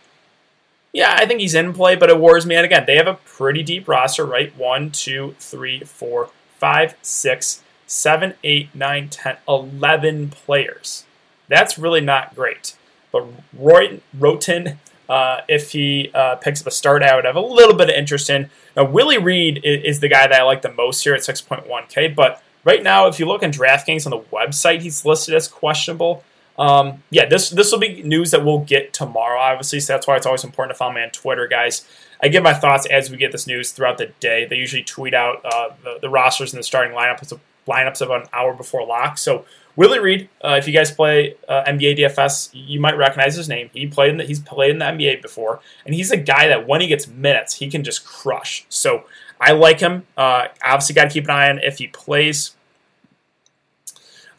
yeah, 0.96 1.14
I 1.18 1.26
think 1.26 1.42
he's 1.42 1.56
in 1.56 1.74
play, 1.74 1.98
but 1.98 2.10
it 2.10 2.20
worries 2.20 2.46
me. 2.46 2.56
And 2.56 2.64
again, 2.64 2.86
they 2.88 2.96
have 2.96 3.08
a 3.08 3.16
pretty 3.26 3.64
deep 3.64 3.86
roster, 3.88 4.26
right? 4.26 4.56
One, 4.58 4.92
two, 4.92 5.36
three, 5.40 5.82
four, 5.82 6.30
five, 6.58 6.96
six, 7.02 7.62
seven, 7.86 8.36
eight, 8.46 8.74
nine, 8.74 9.10
ten, 9.10 9.36
eleven 9.46 10.30
players. 10.30 11.06
That's 11.50 11.78
really 11.78 12.00
not 12.00 12.34
great. 12.34 12.78
But 13.12 13.28
Roy 13.54 14.00
Wroten, 14.18 14.80
uh, 15.10 15.42
if 15.50 15.72
he 15.74 16.12
uh, 16.14 16.36
picks 16.38 16.62
up 16.62 16.68
a 16.68 16.72
start, 16.72 17.04
I 17.04 17.14
would 17.16 17.26
have 17.26 17.36
a 17.36 17.42
little 17.42 17.76
bit 17.76 17.90
of 17.90 17.96
interest 17.96 18.30
in. 18.30 18.50
Now, 18.76 18.86
Willie 18.86 19.18
Reed 19.18 19.60
is, 19.66 19.84
is 19.84 20.00
the 20.00 20.08
guy 20.08 20.28
that 20.28 20.40
I 20.40 20.44
like 20.44 20.62
the 20.62 20.72
most 20.72 21.04
here 21.04 21.14
at 21.14 21.22
6.1K, 21.22 22.16
but 22.16 22.42
Right 22.66 22.82
now, 22.82 23.06
if 23.06 23.20
you 23.20 23.28
look 23.28 23.44
in 23.44 23.52
DraftKings 23.52 24.08
on 24.08 24.10
the 24.10 24.20
website, 24.36 24.82
he's 24.82 25.06
listed 25.06 25.36
as 25.36 25.48
questionable. 25.48 26.24
Um, 26.58 27.04
yeah, 27.10 27.26
this 27.26 27.50
this 27.50 27.72
will 27.72 27.80
be 27.80 28.02
news 28.04 28.32
that 28.32 28.46
we'll 28.46 28.60
get 28.60 28.94
tomorrow, 28.94 29.40
obviously. 29.40 29.80
So 29.80 29.94
that's 29.94 30.08
why 30.08 30.16
it's 30.16 30.26
always 30.26 30.44
important 30.44 30.76
to 30.76 30.78
follow 30.78 30.94
me 30.94 31.02
on 31.02 31.10
Twitter, 31.10 31.48
guys. 31.48 31.86
I 32.24 32.30
give 32.30 32.44
my 32.44 32.54
thoughts 32.54 32.86
as 32.88 33.12
we 33.12 33.18
get 33.18 33.32
this 33.32 33.46
news 33.46 33.72
throughout 33.72 33.98
the 33.98 34.08
day. 34.20 34.46
They 34.46 34.56
usually 34.56 34.84
tweet 34.84 35.14
out 35.14 35.42
uh, 35.46 35.70
the, 35.84 36.00
the, 36.02 36.10
rosters 36.10 36.54
and 36.54 36.60
the 36.60 36.64
starting 36.64 36.96
lineups 36.96 37.38
lineups 37.68 38.02
about 38.02 38.22
an 38.24 38.30
hour 38.32 38.54
before 38.54 38.86
lock. 38.86 39.18
So 39.18 39.46
Willie 39.76 40.00
Reed, 40.00 40.30
uh, 40.44 40.56
if 40.58 40.68
you 40.68 40.74
guys 40.74 40.92
play 40.92 41.36
uh, 41.50 41.64
NBA 41.68 42.00
DFS, 42.00 42.50
you 42.54 42.80
might 42.80 42.96
recognize 42.96 43.36
his 43.36 43.50
name. 43.50 43.70
He 43.74 43.88
played 43.88 44.12
in 44.12 44.18
the, 44.18 44.24
he's 44.24 44.40
played 44.40 44.72
in 44.72 44.80
the 44.80 44.86
NBA 44.86 45.22
before, 45.22 45.60
and 45.86 45.94
he's 45.94 46.12
a 46.12 46.18
guy 46.18 46.48
that 46.48 46.68
when 46.68 46.80
he 46.80 46.88
gets 46.88 47.08
minutes, 47.08 47.56
he 47.56 47.70
can 47.70 47.84
just 47.84 48.06
crush. 48.06 48.66
So 48.70 49.06
I 49.42 49.52
like 49.52 49.80
him. 49.82 50.06
Uh, 50.16 50.48
obviously, 50.64 50.96
got 50.96 51.06
to 51.06 51.10
keep 51.10 51.26
an 51.26 51.32
eye 51.32 51.50
on 51.50 51.60
if 51.60 51.80
he 51.80 51.88
plays. 51.88 52.56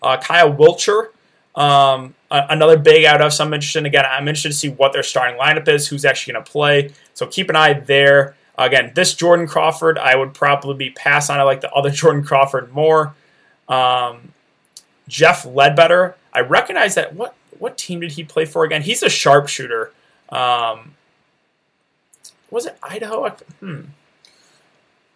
Uh, 0.03 0.17
Kyle 0.19 0.53
Wiltjer, 0.53 1.09
um, 1.57 2.15
another 2.31 2.77
big 2.77 3.05
out 3.05 3.23
of 3.23 3.33
some 3.33 3.53
interest 3.55 3.77
in. 3.77 3.87
Again, 3.87 4.05
I'm 4.09 4.29
interested 4.29 4.51
to 4.51 4.55
see 4.55 4.69
what 4.69 4.93
their 4.93 5.03
starting 5.03 5.41
lineup 5.41 5.67
is, 5.69 5.89
who's 5.89 6.05
actually 6.05 6.35
going 6.35 6.45
to 6.45 6.51
play. 6.51 6.93
So 7.15 7.27
keep 7.27 7.49
an 7.49 7.57
eye 7.57 7.73
there. 7.73 8.37
Again, 8.59 8.93
this 8.95 9.15
Jordan 9.15 9.47
Crawford, 9.47 9.99
I 9.99 10.17
would 10.17 10.35
probably 10.35 10.75
be 10.75 10.91
pass 10.91 11.29
on. 11.29 11.39
I 11.39 11.43
like 11.43 11.63
the 11.63 11.73
other 11.73 11.91
Jordan 11.93 12.25
Crawford 12.25 12.73
more. 12.73 13.15
Um, 13.69 14.33
Jeff 15.09 15.45
Ledbetter, 15.45 16.17
I 16.33 16.41
recognize 16.41 16.95
that. 16.95 17.15
What 17.15 17.35
what 17.59 17.79
team 17.79 18.01
did 18.01 18.13
he 18.13 18.25
play 18.25 18.45
for 18.45 18.65
again? 18.65 18.83
He's 18.83 19.03
a 19.03 19.09
sharpshooter. 19.09 19.93
Um, 20.29 20.95
was 22.51 22.67
it 22.67 22.77
Idaho? 22.83 23.29
Hmm. 23.61 23.81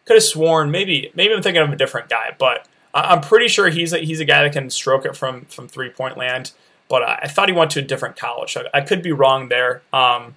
Could 0.06 0.14
have 0.14 0.22
sworn 0.22 0.70
maybe 0.70 1.10
maybe 1.14 1.34
I'm 1.34 1.42
thinking 1.42 1.62
of 1.62 1.72
a 1.72 1.76
different 1.76 2.08
guy, 2.08 2.34
but 2.38 2.66
I'm 2.92 3.20
pretty 3.20 3.48
sure 3.48 3.68
he's 3.68 3.92
a, 3.92 3.98
he's 3.98 4.20
a 4.20 4.24
guy 4.24 4.42
that 4.42 4.52
can 4.52 4.70
stroke 4.70 5.04
it 5.04 5.16
from 5.16 5.44
from 5.46 5.68
three 5.68 5.90
point 5.90 6.16
land. 6.16 6.52
But 6.88 7.02
I 7.04 7.28
thought 7.28 7.48
he 7.48 7.54
went 7.54 7.70
to 7.72 7.78
a 7.78 7.82
different 7.82 8.16
college. 8.16 8.56
I, 8.56 8.78
I 8.78 8.80
could 8.80 9.00
be 9.00 9.12
wrong 9.12 9.48
there. 9.48 9.82
Um, 9.92 10.34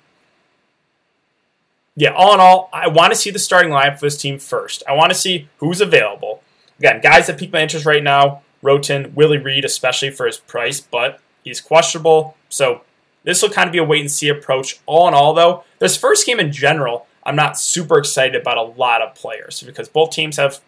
yeah, 1.95 2.11
all 2.11 2.33
in 2.35 2.39
all, 2.39 2.69
I 2.71 2.87
want 2.87 3.11
to 3.11 3.19
see 3.19 3.31
the 3.31 3.39
starting 3.39 3.71
lineup 3.71 3.99
for 3.99 4.05
this 4.05 4.17
team 4.17 4.37
first. 4.37 4.83
I 4.87 4.93
want 4.93 5.11
to 5.11 5.17
see 5.17 5.49
who's 5.57 5.81
available. 5.81 6.43
Again, 6.77 7.01
guys 7.01 7.27
that 7.27 7.39
pique 7.39 7.51
my 7.51 7.61
interest 7.61 7.85
right 7.85 8.03
now: 8.03 8.43
Wroten, 8.61 9.15
Willie 9.15 9.37
Reed, 9.39 9.65
especially 9.65 10.11
for 10.11 10.27
his 10.27 10.37
price, 10.37 10.79
but 10.79 11.19
he's 11.43 11.59
questionable. 11.59 12.37
So 12.49 12.81
this 13.23 13.41
will 13.41 13.49
kind 13.49 13.67
of 13.67 13.73
be 13.73 13.79
a 13.79 13.83
wait 13.83 14.01
and 14.01 14.11
see 14.11 14.29
approach. 14.29 14.79
All 14.85 15.07
in 15.07 15.13
all, 15.13 15.33
though, 15.33 15.63
this 15.79 15.97
first 15.97 16.25
game 16.25 16.39
in 16.39 16.51
general, 16.51 17.07
I'm 17.23 17.35
not 17.35 17.59
super 17.59 17.97
excited 17.97 18.39
about 18.39 18.57
a 18.57 18.63
lot 18.63 19.01
of 19.01 19.15
players 19.15 19.63
because 19.63 19.89
both 19.89 20.11
teams 20.11 20.37
have 20.37 20.61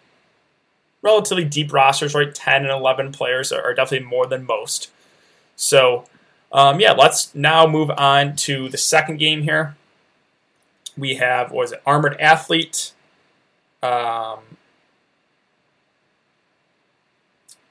relatively 1.06 1.44
deep 1.44 1.72
rosters, 1.72 2.14
right? 2.14 2.34
10 2.34 2.62
and 2.62 2.70
11 2.70 3.12
players 3.12 3.52
are, 3.52 3.72
definitely 3.72 4.06
more 4.06 4.26
than 4.26 4.44
most. 4.44 4.90
So, 5.54 6.04
um, 6.52 6.80
yeah, 6.80 6.92
let's 6.92 7.34
now 7.34 7.66
move 7.66 7.90
on 7.90 8.36
to 8.36 8.68
the 8.68 8.76
second 8.76 9.18
game 9.18 9.42
here. 9.42 9.76
We 10.98 11.14
have, 11.14 11.52
was 11.52 11.72
it, 11.72 11.82
Armored 11.86 12.20
Athlete 12.20 12.92
um, 13.82 14.40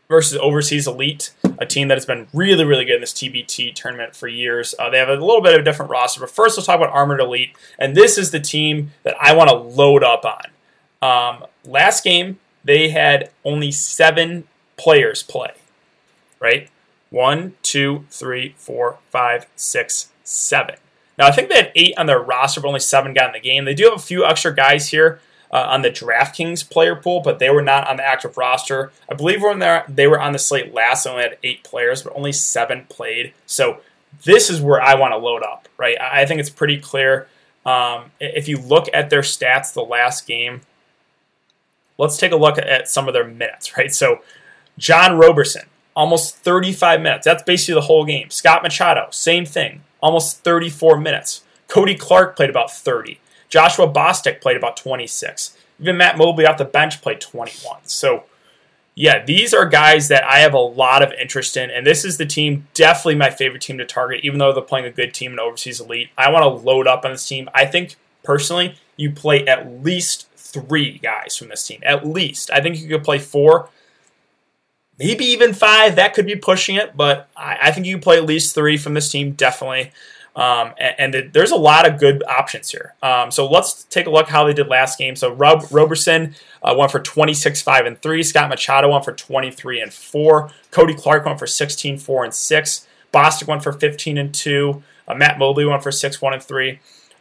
versus 0.07 0.37
Overseas 0.37 0.87
Elite, 0.87 1.33
a 1.59 1.65
team 1.65 1.89
that 1.89 1.95
has 1.95 2.05
been 2.05 2.27
really, 2.33 2.63
really 2.63 2.85
good 2.85 2.95
in 2.95 3.01
this 3.01 3.13
TBT 3.13 3.75
tournament 3.75 4.15
for 4.15 4.29
years. 4.29 4.73
Uh, 4.79 4.89
they 4.89 4.97
have 4.97 5.09
a 5.09 5.13
little 5.13 5.41
bit 5.41 5.55
of 5.55 5.61
a 5.61 5.63
different 5.63 5.91
roster, 5.91 6.21
but 6.21 6.31
first 6.31 6.57
let's 6.57 6.67
talk 6.67 6.77
about 6.77 6.93
Armored 6.93 7.19
Elite. 7.19 7.55
And 7.77 7.97
this 7.97 8.17
is 8.17 8.31
the 8.31 8.39
team 8.39 8.91
that 9.03 9.15
I 9.21 9.35
want 9.35 9.49
to 9.49 9.55
load 9.55 10.03
up 10.03 10.23
on. 10.23 10.45
Um, 11.01 11.45
last 11.65 12.03
game, 12.03 12.39
they 12.65 12.89
had 12.89 13.29
only 13.45 13.71
seven 13.71 14.45
players 14.75 15.23
play, 15.23 15.53
right? 16.39 16.69
One, 17.09 17.53
two, 17.61 18.05
three, 18.09 18.55
four, 18.57 18.97
five, 19.09 19.47
six, 19.55 20.09
seven. 20.23 20.75
Now, 21.17 21.27
I 21.27 21.31
think 21.31 21.47
they 21.47 21.55
had 21.55 21.71
eight 21.75 21.93
on 21.97 22.07
their 22.07 22.19
roster, 22.19 22.59
but 22.59 22.67
only 22.67 22.81
seven 22.81 23.13
got 23.13 23.27
in 23.27 23.33
the 23.33 23.39
game. 23.39 23.63
They 23.63 23.73
do 23.73 23.85
have 23.85 23.93
a 23.93 23.99
few 23.99 24.25
extra 24.25 24.53
guys 24.53 24.89
here 24.89 25.21
uh, 25.51 25.67
on 25.69 25.81
the 25.81 25.89
DraftKings 25.89 26.69
player 26.69 26.95
pool, 26.95 27.21
but 27.21 27.39
they 27.39 27.49
were 27.49 27.61
not 27.61 27.87
on 27.87 27.97
the 27.97 28.05
active 28.05 28.35
roster. 28.35 28.91
I 29.09 29.13
believe 29.13 29.41
when 29.41 29.59
they 29.87 30.07
were 30.07 30.19
on 30.19 30.33
the 30.33 30.39
slate 30.39 30.73
last, 30.73 31.03
they 31.03 31.09
only 31.09 31.23
had 31.23 31.37
eight 31.43 31.63
players, 31.63 32.03
but 32.03 32.13
only 32.15 32.33
seven 32.33 32.85
played. 32.89 33.33
So 33.45 33.79
this 34.25 34.49
is 34.49 34.59
where 34.59 34.81
I 34.81 34.95
want 34.95 35.13
to 35.13 35.17
load 35.17 35.43
up, 35.43 35.69
right? 35.77 35.97
I 36.01 36.25
think 36.25 36.41
it's 36.41 36.49
pretty 36.49 36.79
clear. 36.79 37.27
Um, 37.65 38.11
if 38.19 38.47
you 38.47 38.57
look 38.57 38.89
at 38.93 39.09
their 39.09 39.21
stats 39.21 39.73
the 39.73 39.81
last 39.81 40.27
game, 40.27 40.61
let's 41.97 42.17
take 42.17 42.31
a 42.31 42.37
look 42.37 42.57
at 42.57 42.89
some 42.89 43.07
of 43.07 43.13
their 43.13 43.27
minutes, 43.27 43.77
right? 43.77 43.93
So, 43.93 44.21
John 44.77 45.17
Roberson, 45.17 45.63
almost 45.95 46.35
35 46.37 47.01
minutes. 47.01 47.25
That's 47.25 47.43
basically 47.43 47.75
the 47.75 47.87
whole 47.87 48.05
game. 48.05 48.29
Scott 48.29 48.63
Machado, 48.63 49.07
same 49.11 49.45
thing, 49.45 49.83
almost 50.01 50.43
34 50.43 50.97
minutes. 50.99 51.43
Cody 51.67 51.95
Clark 51.95 52.35
played 52.35 52.49
about 52.49 52.71
30. 52.71 53.19
Joshua 53.49 53.87
Bostic 53.87 54.41
played 54.41 54.57
about 54.57 54.77
26. 54.77 55.57
Even 55.79 55.97
Matt 55.97 56.17
Mobley 56.17 56.45
off 56.45 56.57
the 56.57 56.65
bench 56.65 57.01
played 57.01 57.21
21. 57.21 57.79
So, 57.83 58.23
yeah, 58.95 59.23
these 59.23 59.53
are 59.53 59.65
guys 59.65 60.07
that 60.07 60.23
I 60.23 60.39
have 60.39 60.53
a 60.53 60.59
lot 60.59 61.01
of 61.01 61.11
interest 61.13 61.57
in, 61.57 61.69
and 61.69 61.85
this 61.85 62.05
is 62.05 62.17
the 62.17 62.25
team, 62.25 62.67
definitely 62.73 63.15
my 63.15 63.29
favorite 63.29 63.61
team 63.61 63.77
to 63.77 63.85
target, 63.85 64.21
even 64.23 64.39
though 64.39 64.53
they're 64.53 64.63
playing 64.63 64.85
a 64.85 64.91
good 64.91 65.13
team 65.13 65.33
in 65.33 65.39
Overseas 65.39 65.81
Elite. 65.81 66.09
I 66.17 66.31
want 66.31 66.43
to 66.43 66.65
load 66.65 66.87
up 66.87 67.03
on 67.03 67.11
this 67.11 67.27
team. 67.27 67.49
I 67.53 67.65
think, 67.65 67.95
personally, 68.23 68.75
you 68.95 69.11
play 69.11 69.45
at 69.47 69.83
least 69.83 70.27
three 70.61 70.99
guys 70.99 71.35
from 71.35 71.49
this 71.49 71.65
team. 71.65 71.81
At 71.83 72.07
least. 72.07 72.49
I 72.51 72.61
think 72.61 72.79
you 72.79 72.87
could 72.87 73.03
play 73.03 73.19
four, 73.19 73.69
maybe 74.97 75.25
even 75.25 75.53
five. 75.53 75.95
That 75.95 76.13
could 76.13 76.25
be 76.25 76.35
pushing 76.35 76.75
it, 76.75 76.95
but 76.95 77.29
I, 77.35 77.57
I 77.63 77.71
think 77.71 77.85
you 77.85 77.97
play 77.97 78.17
at 78.17 78.25
least 78.25 78.55
three 78.55 78.77
from 78.77 78.93
this 78.93 79.11
team, 79.11 79.31
definitely. 79.31 79.91
Um, 80.35 80.73
and, 80.77 81.15
and, 81.15 81.33
there's 81.33 81.51
a 81.51 81.55
lot 81.55 81.87
of 81.87 81.97
good 81.97 82.21
options 82.27 82.69
here. 82.69 82.93
Um, 83.01 83.31
so 83.31 83.49
let's 83.49 83.85
take 83.85 84.05
a 84.05 84.09
look 84.09 84.27
how 84.27 84.43
they 84.43 84.53
did 84.53 84.67
last 84.67 84.99
game. 84.99 85.15
So 85.15 85.31
Rob 85.31 85.63
Roberson 85.71 86.35
uh, 86.61 86.75
went 86.77 86.91
for 86.91 86.99
26, 86.99 87.61
5, 87.61 87.85
and 87.85 88.01
3. 88.01 88.21
Scott 88.21 88.49
Machado 88.49 88.91
went 88.91 89.05
for 89.05 89.13
23 89.13 89.79
and 89.79 89.93
4. 89.93 90.51
Cody 90.71 90.93
Clark 90.93 91.25
went 91.25 91.39
for 91.39 91.47
16, 91.47 91.99
4, 91.99 92.25
and 92.25 92.33
6. 92.33 92.87
Bostic 93.13 93.47
went 93.47 93.63
for 93.63 93.71
15 93.71 94.17
and 94.17 94.35
2. 94.35 94.83
Uh, 95.07 95.13
Matt 95.13 95.39
Mobley 95.39 95.63
went 95.63 95.81
for 95.81 95.91
6, 95.91 96.21
1, 96.21 96.33
and 96.33 96.43
3. 96.43 96.79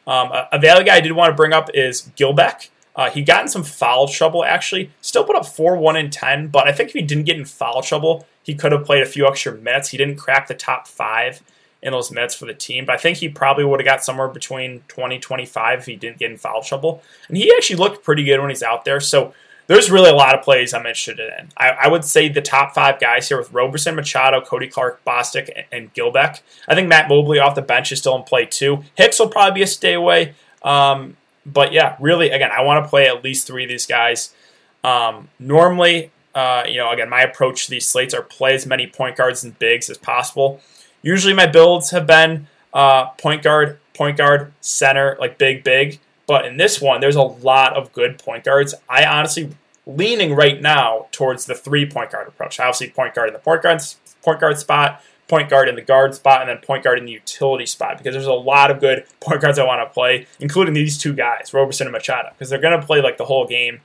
Um, 0.09 0.33
a, 0.33 0.49
a 0.51 0.59
value 0.59 0.85
guy 0.85 0.97
I 0.97 1.01
did 1.01 1.13
want 1.13 1.31
to 1.31 1.37
bring 1.37 1.53
up 1.53 1.71
is 1.73 2.11
Gilbeck. 2.17 2.69
Uh, 2.97 3.11
he 3.11 3.23
got 3.23 3.43
in 3.43 3.49
some 3.49 3.65
foul 3.65 4.07
trouble, 4.07 4.45
actually. 4.45 4.91
Still 5.01 5.25
put 5.25 5.37
up 5.37 5.47
4 5.47 5.77
1 5.77 5.97
and 5.97 6.13
10, 6.13 6.49
but 6.49 6.69
I 6.69 6.73
think 6.73 6.91
if 6.91 6.95
he 6.95 7.03
didn't 7.03 7.25
get 7.25 7.37
in 7.37 7.45
foul 7.45 7.83
trouble, 7.83 8.27
he 8.43 8.55
could 8.55 8.73
have 8.73 8.85
played 8.85 9.03
a 9.03 9.07
few 9.07 9.27
extra 9.27 9.53
minutes. 9.53 9.89
He 9.89 9.99
didn't 9.99 10.17
crack 10.17 10.47
the 10.47 10.55
top 10.55 10.87
five 10.87 11.43
in 11.85 11.93
those 11.93 12.11
minutes 12.11 12.35
for 12.35 12.47
the 12.47 12.55
team. 12.55 12.87
But 12.87 12.95
I 12.95 12.99
think 12.99 13.19
he 13.19 13.29
probably 13.29 13.65
would 13.65 13.79
have 13.79 13.85
got 13.85 14.03
somewhere 14.03 14.29
between 14.29 14.83
20, 14.89 15.19
25 15.19 15.81
if 15.81 15.87
he 15.87 15.97
didn't 15.97 16.19
get 16.19 16.31
in 16.31 16.39
foul 16.39 16.63
trouble. 16.63 17.03
And 17.29 17.37
he 17.37 17.53
actually 17.55 17.77
looked 17.77 18.03
pretty 18.03 18.25
good 18.25 18.41
when 18.41 18.49
he's 18.49 18.63
out 18.63 18.85
there. 18.85 19.01
So 19.01 19.35
there's 19.67 19.91
really 19.91 20.11
a 20.11 20.15
lot 20.15 20.35
of 20.35 20.43
plays 20.43 20.73
I'm 20.73 20.87
interested 20.87 21.21
in. 21.21 21.51
I, 21.57 21.71
I 21.71 21.89
would 21.89 22.05
say 22.05 22.29
the 22.29 22.43
top 22.43 22.75
five 22.75 22.99
guys 23.01 23.29
here 23.29 23.39
with 23.39 23.53
Roberson, 23.53 23.95
Machado, 23.95 24.41
Cody 24.41 24.69
Clark, 24.69 25.05
Bostic, 25.05 25.51
and, 25.55 25.67
and 25.71 25.95
Gilbeck. 25.95 26.41
I 26.69 26.75
think 26.75 26.89
Matt 26.89 27.09
Mobley 27.09 27.39
off 27.39 27.55
the 27.55 27.63
bench 27.63 27.93
is 27.93 27.99
still 27.99 28.17
in 28.17 28.23
play 28.23 28.47
too. 28.47 28.83
Hicks 28.95 29.19
will 29.19 29.29
probably 29.29 29.61
be 29.61 29.63
a 29.63 29.67
stay 29.67 29.95
away. 29.95 30.35
Um, 30.63 31.17
but 31.47 31.73
yeah, 31.73 31.97
really, 32.01 32.31
again, 32.31 32.51
I 32.51 32.63
want 32.63 32.85
to 32.85 32.89
play 32.89 33.07
at 33.07 33.23
least 33.23 33.47
three 33.47 33.65
of 33.65 33.69
these 33.69 33.87
guys. 33.87 34.35
Um, 34.83 35.29
normally, 35.39 36.11
uh, 36.35 36.65
you 36.67 36.77
know, 36.77 36.91
again, 36.91 37.09
my 37.09 37.23
approach 37.23 37.65
to 37.67 37.71
these 37.71 37.87
slates 37.87 38.15
are 38.15 38.23
play 38.23 38.55
as 38.55 38.67
many 38.67 38.87
point 38.87 39.17
guards 39.17 39.45
and 39.45 39.59
bigs 39.59 39.89
as 39.89 39.99
possible. 39.99 40.61
Usually 41.03 41.35
my 41.35 41.47
builds 41.47 41.91
have 41.91 42.07
been 42.07 42.47
uh, 42.73 43.07
point 43.11 43.43
guard, 43.43 43.79
point 43.95 44.17
guard, 44.17 44.53
center, 44.61 45.17
like 45.21 45.39
big, 45.39 45.63
big. 45.65 46.01
But 46.27 46.47
in 46.47 46.57
this 46.57 46.81
one, 46.81 47.01
there's 47.01 47.17
a 47.17 47.23
lot 47.23 47.75
of 47.75 47.93
good 47.93 48.19
point 48.19 48.45
guards. 48.45 48.75
I 48.89 49.05
honestly 49.05 49.51
leaning 49.87 50.35
right 50.35 50.61
now 50.61 51.07
towards 51.13 51.45
the 51.45 51.55
three 51.55 51.87
point 51.87 52.11
guard 52.11 52.27
approach. 52.27 52.59
Obviously, 52.59 52.89
point 52.91 53.15
guard 53.15 53.29
in 53.29 53.35
the 53.35 53.39
point 53.39 53.63
guard 53.63 53.83
point 54.23 54.41
guard 54.41 54.59
spot, 54.59 55.03
point 55.29 55.49
guard 55.49 55.69
in 55.69 55.75
the 55.75 55.83
guard 55.83 56.15
spot, 56.15 56.41
and 56.41 56.51
then 56.51 56.59
point 56.59 56.85
guard 56.85 56.99
in 56.99 57.07
the 57.07 57.13
utility 57.13 57.67
spot. 57.67 57.99
Because 57.99 58.15
there's 58.15 58.27
a 58.27 58.33
lot 58.33 58.71
of 58.71 58.81
good 58.81 59.05
point 59.21 59.41
guards 59.41 59.59
I 59.59 59.65
want 59.65 59.87
to 59.87 59.93
play, 59.93 60.27
including 60.41 60.75
these 60.75 60.99
two 60.99 61.13
guys, 61.13 61.53
Roberson 61.53 61.87
and 61.87 61.93
Machado, 61.93 62.31
because 62.31 62.51
they're 62.51 62.61
going 62.61 62.79
to 62.79 62.87
play 62.87 63.01
like 63.01 63.17
the 63.17 63.25
whole 63.25 63.47
game. 63.47 63.81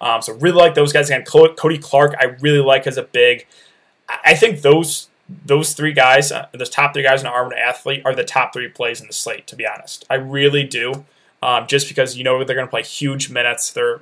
Um, 0.00 0.22
so 0.22 0.34
really 0.34 0.56
like 0.56 0.74
those 0.74 0.92
guys. 0.92 1.08
Again, 1.08 1.24
Cody 1.24 1.78
Clark, 1.78 2.14
I 2.18 2.36
really 2.40 2.60
like 2.60 2.86
as 2.86 2.96
a 2.96 3.02
big. 3.02 3.46
I 4.24 4.34
think 4.34 4.60
those 4.60 5.08
those 5.46 5.72
three 5.72 5.92
guys, 5.92 6.30
uh, 6.30 6.48
those 6.52 6.68
top 6.68 6.92
three 6.92 7.02
guys 7.02 7.22
in 7.22 7.26
Armored 7.26 7.54
Athlete, 7.54 8.02
are 8.04 8.14
the 8.14 8.24
top 8.24 8.52
three 8.52 8.68
plays 8.68 9.00
in 9.00 9.06
the 9.06 9.12
slate. 9.12 9.46
To 9.46 9.56
be 9.56 9.66
honest, 9.66 10.04
I 10.10 10.14
really 10.14 10.64
do. 10.64 11.04
Um, 11.42 11.66
just 11.66 11.88
because 11.88 12.16
you 12.16 12.24
know 12.24 12.42
they're 12.44 12.56
going 12.56 12.66
to 12.66 12.70
play 12.70 12.82
huge 12.82 13.30
minutes, 13.30 13.70
they're 13.70 14.00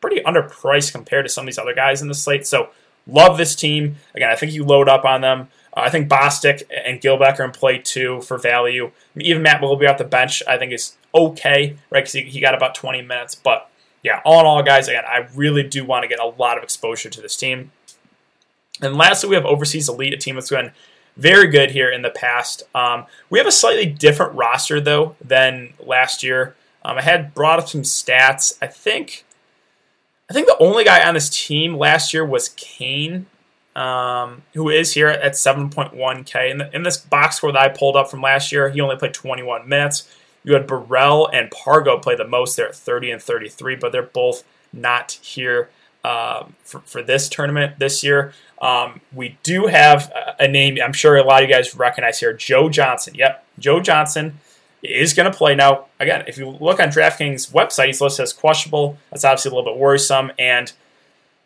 pretty 0.00 0.20
underpriced 0.20 0.92
compared 0.92 1.24
to 1.24 1.28
some 1.28 1.42
of 1.42 1.46
these 1.46 1.58
other 1.58 1.74
guys 1.74 2.02
in 2.02 2.08
the 2.08 2.14
slate. 2.14 2.46
So 2.46 2.70
love 3.06 3.38
this 3.38 3.54
team. 3.54 3.96
Again, 4.14 4.30
I 4.30 4.36
think 4.36 4.52
you 4.52 4.64
load 4.64 4.88
up 4.88 5.04
on 5.04 5.20
them. 5.20 5.48
Uh, 5.76 5.80
I 5.80 5.90
think 5.90 6.08
Bostic 6.08 6.62
and 6.84 7.00
Gilbeck 7.00 7.38
are 7.38 7.44
in 7.44 7.50
play 7.50 7.78
too 7.78 8.22
for 8.22 8.38
value. 8.38 8.92
Even 9.16 9.42
Matt 9.42 9.60
Mobley 9.60 9.86
off 9.86 9.98
the 9.98 10.04
bench. 10.04 10.42
I 10.48 10.56
think 10.56 10.72
is 10.72 10.96
okay, 11.14 11.76
right? 11.90 12.00
Because 12.00 12.12
he, 12.12 12.22
he 12.22 12.40
got 12.40 12.54
about 12.54 12.74
20 12.74 13.02
minutes. 13.02 13.34
But 13.34 13.70
yeah, 14.02 14.20
all 14.24 14.40
in 14.40 14.46
all, 14.46 14.62
guys, 14.62 14.88
again, 14.88 15.04
I 15.06 15.28
really 15.34 15.62
do 15.62 15.84
want 15.84 16.04
to 16.04 16.08
get 16.08 16.20
a 16.20 16.26
lot 16.26 16.56
of 16.56 16.64
exposure 16.64 17.10
to 17.10 17.20
this 17.20 17.36
team. 17.36 17.72
And 18.80 18.96
lastly, 18.96 19.28
we 19.28 19.36
have 19.36 19.46
Overseas 19.46 19.88
Elite, 19.88 20.12
a 20.12 20.16
team 20.16 20.34
that's 20.34 20.50
been 20.50 20.72
very 21.16 21.46
good 21.46 21.70
here 21.70 21.90
in 21.90 22.02
the 22.02 22.10
past. 22.10 22.62
Um, 22.74 23.06
we 23.30 23.38
have 23.38 23.48
a 23.48 23.52
slightly 23.52 23.86
different 23.86 24.34
roster, 24.34 24.80
though, 24.80 25.16
than 25.24 25.72
last 25.80 26.22
year. 26.22 26.54
Um, 26.84 26.98
I 26.98 27.02
had 27.02 27.34
brought 27.34 27.58
up 27.58 27.68
some 27.68 27.82
stats. 27.82 28.56
I 28.60 28.66
think 28.66 29.24
I 30.28 30.32
think 30.32 30.46
the 30.46 30.58
only 30.58 30.84
guy 30.84 31.06
on 31.06 31.14
this 31.14 31.30
team 31.30 31.76
last 31.76 32.12
year 32.12 32.24
was 32.24 32.50
Kane, 32.50 33.26
um, 33.76 34.42
who 34.54 34.70
is 34.70 34.94
here 34.94 35.08
at 35.08 35.34
7.1K. 35.34 36.50
In, 36.50 36.58
the, 36.58 36.74
in 36.74 36.82
this 36.82 36.96
box 36.96 37.36
score 37.36 37.52
that 37.52 37.62
I 37.62 37.68
pulled 37.68 37.94
up 37.94 38.10
from 38.10 38.22
last 38.22 38.50
year, 38.50 38.70
he 38.70 38.80
only 38.80 38.96
played 38.96 39.12
21 39.12 39.68
minutes. 39.68 40.08
You 40.42 40.54
had 40.54 40.66
Burrell 40.66 41.28
and 41.28 41.50
Pargo 41.50 42.00
play 42.00 42.16
the 42.16 42.26
most 42.26 42.56
there 42.56 42.68
at 42.68 42.74
30 42.74 43.10
and 43.10 43.22
33, 43.22 43.76
but 43.76 43.92
they're 43.92 44.02
both 44.02 44.44
not 44.72 45.12
here 45.22 45.68
um, 46.04 46.54
for, 46.62 46.80
for 46.80 47.02
this 47.02 47.28
tournament 47.28 47.78
this 47.78 48.02
year. 48.02 48.32
Um, 48.62 49.02
we 49.12 49.36
do 49.42 49.66
have 49.66 50.10
a, 50.38 50.48
name 50.48 50.78
I'm 50.82 50.94
sure 50.94 51.16
a 51.16 51.22
lot 51.22 51.42
of 51.42 51.48
you 51.48 51.54
guys 51.54 51.76
recognize 51.76 52.20
here 52.20 52.32
Joe 52.32 52.70
Johnson. 52.70 53.14
Yep, 53.14 53.44
Joe 53.58 53.80
Johnson 53.80 54.38
is 54.82 55.12
going 55.12 55.30
to 55.30 55.36
play. 55.36 55.54
Now, 55.54 55.86
again, 56.00 56.24
if 56.26 56.38
you 56.38 56.48
look 56.48 56.80
on 56.80 56.88
DraftKings 56.88 57.52
website, 57.52 57.86
he's 57.86 58.00
listed 58.00 58.22
as 58.22 58.32
questionable. 58.32 58.96
That's 59.10 59.24
obviously 59.24 59.50
a 59.50 59.54
little 59.54 59.70
bit 59.70 59.78
worrisome. 59.78 60.32
And 60.38 60.72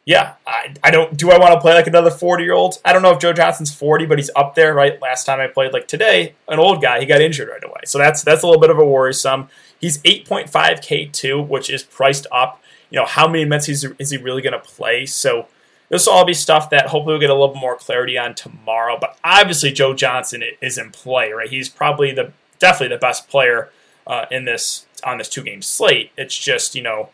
yeah, 0.05 0.35
I, 0.47 0.75
I 0.83 0.91
don't. 0.91 1.17
Do 1.17 1.31
I 1.31 1.39
want 1.39 1.53
to 1.55 1.61
play 1.61 1.75
like 1.75 1.87
another 1.87 2.11
40 2.11 2.43
year 2.43 2.55
old? 2.55 2.81
I 2.85 2.93
don't 2.93 3.03
know 3.03 3.13
if 3.13 3.19
Joe 3.19 3.33
Johnson's 3.33 3.73
40, 3.75 4.07
but 4.07 4.19
he's 4.19 4.31
up 4.35 4.55
there. 4.55 4.75
Right. 4.75 5.01
Last 5.01 5.25
time 5.25 5.41
I 5.41 5.47
played, 5.47 5.73
like 5.73 5.89
today, 5.89 6.35
an 6.49 6.59
old 6.59 6.81
guy, 6.81 7.01
he 7.01 7.07
got 7.07 7.21
injured 7.21 7.49
right 7.49 7.63
away. 7.63 7.81
So 7.85 7.99
that's 7.99 8.23
that's 8.23 8.43
a 8.43 8.47
little 8.47 8.61
bit 8.61 8.71
of 8.71 8.79
a 8.79 8.85
worrisome. 8.85 9.49
He's 9.79 9.99
8.5K 10.03 11.13
too, 11.13 11.41
which 11.41 11.71
is 11.71 11.83
priced 11.83 12.27
up. 12.33 12.63
You 12.91 12.99
know, 12.99 13.07
how 13.07 13.29
many 13.29 13.45
minutes 13.45 13.69
is, 13.69 13.87
is 13.99 14.11
he 14.11 14.19
really 14.19 14.43
going 14.43 14.53
to 14.53 14.59
play? 14.59 15.07
So 15.07 15.47
this 15.91 16.07
will 16.07 16.15
all 16.15 16.25
be 16.25 16.35
stuff 16.35 16.71
that 16.71 16.89
hopefully 16.89 17.15
we'll 17.15 17.21
get 17.21 17.31
a 17.31 17.35
little 17.35 17.55
bit 17.55 17.61
more 17.61 17.77
clarity 17.77 18.19
on 18.19 18.35
tomorrow. 18.35 18.97
But 19.01 19.19
obviously, 19.23 19.73
Joe 19.73 19.95
Johnson 19.95 20.43
is 20.61 20.79
in 20.79 20.91
play, 20.91 21.31
right? 21.33 21.49
He's 21.49 21.69
probably 21.69 22.13
the 22.13 22.33
definitely 22.59 22.97
the 22.97 23.01
best 23.01 23.29
player 23.29 23.71
uh, 24.07 24.27
in 24.31 24.45
this 24.45 24.87
on 25.05 25.19
this 25.19 25.29
two 25.29 25.43
game 25.43 25.63
slate. 25.63 26.11
It's 26.17 26.37
just 26.37 26.75
you 26.75 26.83
know, 26.83 27.11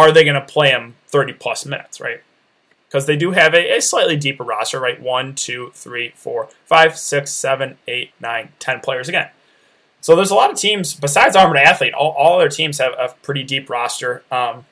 are 0.00 0.12
they 0.12 0.24
going 0.24 0.34
to 0.34 0.40
play 0.40 0.70
him 0.70 0.94
thirty 1.06 1.32
plus 1.32 1.66
minutes, 1.66 2.00
right? 2.00 2.22
Because 2.88 3.06
they 3.06 3.16
do 3.16 3.30
have 3.30 3.54
a, 3.54 3.76
a, 3.76 3.80
slightly 3.80 4.16
deeper 4.16 4.42
roster, 4.42 4.80
right? 4.80 5.00
One, 5.00 5.34
two, 5.34 5.70
three, 5.74 6.12
four, 6.16 6.48
five, 6.64 6.98
six, 6.98 7.30
seven, 7.30 7.78
eight, 7.86 8.10
nine, 8.20 8.50
ten 8.58 8.80
players 8.80 9.08
again. 9.08 9.28
So 10.00 10.16
there's 10.16 10.30
a 10.30 10.34
lot 10.34 10.50
of 10.50 10.58
teams 10.58 10.94
besides 10.94 11.36
Armored 11.36 11.58
Athlete. 11.58 11.94
All, 11.94 12.10
all 12.12 12.36
other 12.36 12.48
teams 12.48 12.78
have 12.78 12.92
a 12.98 13.14
pretty 13.22 13.44
deep 13.44 13.70
roster. 13.70 14.24
Um, 14.30 14.64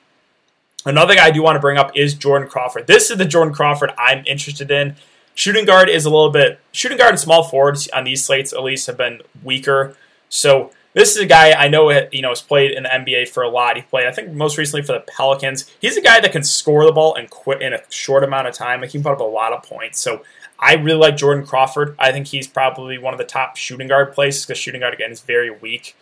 another 0.85 1.14
guy 1.14 1.26
I 1.26 1.30
do 1.30 1.42
want 1.42 1.56
to 1.56 1.61
bring 1.61 1.78
up 1.78 1.97
is 1.97 2.14
Jordan 2.14 2.49
Crawford. 2.49 2.87
This 2.87 3.11
is 3.11 3.18
the 3.18 3.25
Jordan 3.25 3.54
Crawford 3.54 3.92
I'm 3.99 4.25
interested 4.26 4.70
in. 4.70 4.97
Shooting 5.35 5.66
guard 5.66 5.88
is 5.88 6.04
a 6.04 6.11
little 6.11 6.30
bit 6.30 6.58
shooting 6.73 6.99
guard 6.99 7.11
and 7.11 7.20
small 7.20 7.44
forwards 7.44 7.88
on 7.90 8.02
these 8.02 8.25
slates 8.25 8.52
at 8.52 8.62
least 8.62 8.88
have 8.88 8.97
been 8.97 9.23
weaker. 9.44 9.94
So 10.28 10.73
this 10.95 11.16
is 11.16 11.23
a 11.23 11.26
guy 11.26 11.52
I 11.52 11.68
know 11.68 11.90
you 11.90 12.23
know 12.23 12.30
has 12.30 12.42
played 12.42 12.73
in 12.73 12.85
the 12.85 12.88
NBA 12.88 13.28
for 13.28 13.42
a 13.42 13.49
lot. 13.49 13.76
He 13.76 13.83
played 13.83 14.07
I 14.07 14.12
think 14.12 14.33
most 14.33 14.59
recently 14.59 14.83
for 14.83 14.92
the 14.92 15.00
Pelicans. 15.00 15.71
He's 15.80 15.97
a 15.97 16.00
guy 16.00 16.21
that 16.21 16.33
can 16.33 16.42
score 16.42 16.85
the 16.85 16.92
ball 16.92 17.14
and 17.14 17.28
quit 17.30 17.62
in 17.62 17.73
a 17.73 17.80
short 17.90 18.25
amount 18.25 18.49
of 18.49 18.54
time. 18.54 18.80
Like 18.80 18.90
he 18.90 18.99
put 18.99 19.12
up 19.12 19.21
a 19.21 19.25
lot 19.25 19.52
of 19.52 19.62
points. 19.62 20.00
So 20.00 20.23
I 20.59 20.75
really 20.75 20.99
like 20.99 21.16
Jordan 21.16 21.47
Crawford. 21.47 21.95
I 21.99 22.11
think 22.11 22.26
he's 22.26 22.49
probably 22.49 22.99
one 22.99 23.14
of 23.14 23.18
the 23.18 23.25
top 23.25 23.57
shooting 23.57 23.88
guard 23.88 24.12
places 24.12 24.45
because 24.45 24.59
shooting 24.59 24.80
guard 24.80 24.95
again 24.95 25.12
is 25.12 25.21
very 25.21 25.50
weak. 25.50 25.97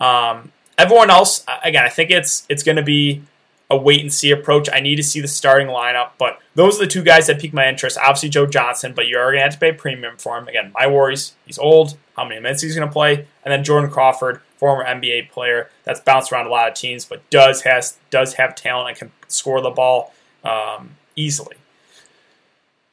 Um, 0.00 0.52
everyone 0.78 1.10
else, 1.10 1.44
again, 1.64 1.84
I 1.84 1.88
think 1.88 2.10
it's 2.10 2.46
it's 2.48 2.62
going 2.62 2.76
to 2.76 2.82
be 2.82 3.22
a 3.70 3.76
wait 3.76 4.00
and 4.00 4.12
see 4.12 4.32
approach. 4.32 4.68
I 4.72 4.80
need 4.80 4.96
to 4.96 5.02
see 5.02 5.20
the 5.20 5.28
starting 5.28 5.68
lineup, 5.68 6.10
but 6.18 6.40
those 6.56 6.76
are 6.76 6.84
the 6.84 6.90
two 6.90 7.02
guys 7.02 7.28
that 7.28 7.40
pique 7.40 7.52
my 7.52 7.68
interest. 7.68 7.96
Obviously, 7.98 8.28
Joe 8.28 8.46
Johnson, 8.46 8.92
but 8.94 9.06
you're 9.06 9.30
going 9.30 9.36
to 9.36 9.42
have 9.42 9.52
to 9.52 9.58
pay 9.58 9.70
a 9.70 9.74
premium 9.74 10.16
for 10.16 10.36
him. 10.36 10.48
Again, 10.48 10.72
my 10.74 10.86
worries, 10.88 11.34
he's 11.46 11.58
old, 11.58 11.96
how 12.16 12.24
many 12.24 12.40
minutes 12.40 12.62
he's 12.62 12.74
going 12.74 12.88
to 12.88 12.92
play, 12.92 13.26
and 13.44 13.52
then 13.52 13.62
Jordan 13.62 13.90
Crawford, 13.90 14.40
former 14.56 14.84
NBA 14.84 15.30
player 15.30 15.70
that's 15.84 16.00
bounced 16.00 16.32
around 16.32 16.46
a 16.46 16.50
lot 16.50 16.68
of 16.68 16.74
teams, 16.74 17.04
but 17.04 17.28
does 17.30 17.62
has 17.62 17.98
does 18.10 18.34
have 18.34 18.54
talent 18.54 18.88
and 18.88 18.98
can 18.98 19.12
score 19.28 19.60
the 19.60 19.70
ball 19.70 20.12
um, 20.44 20.96
easily. 21.14 21.56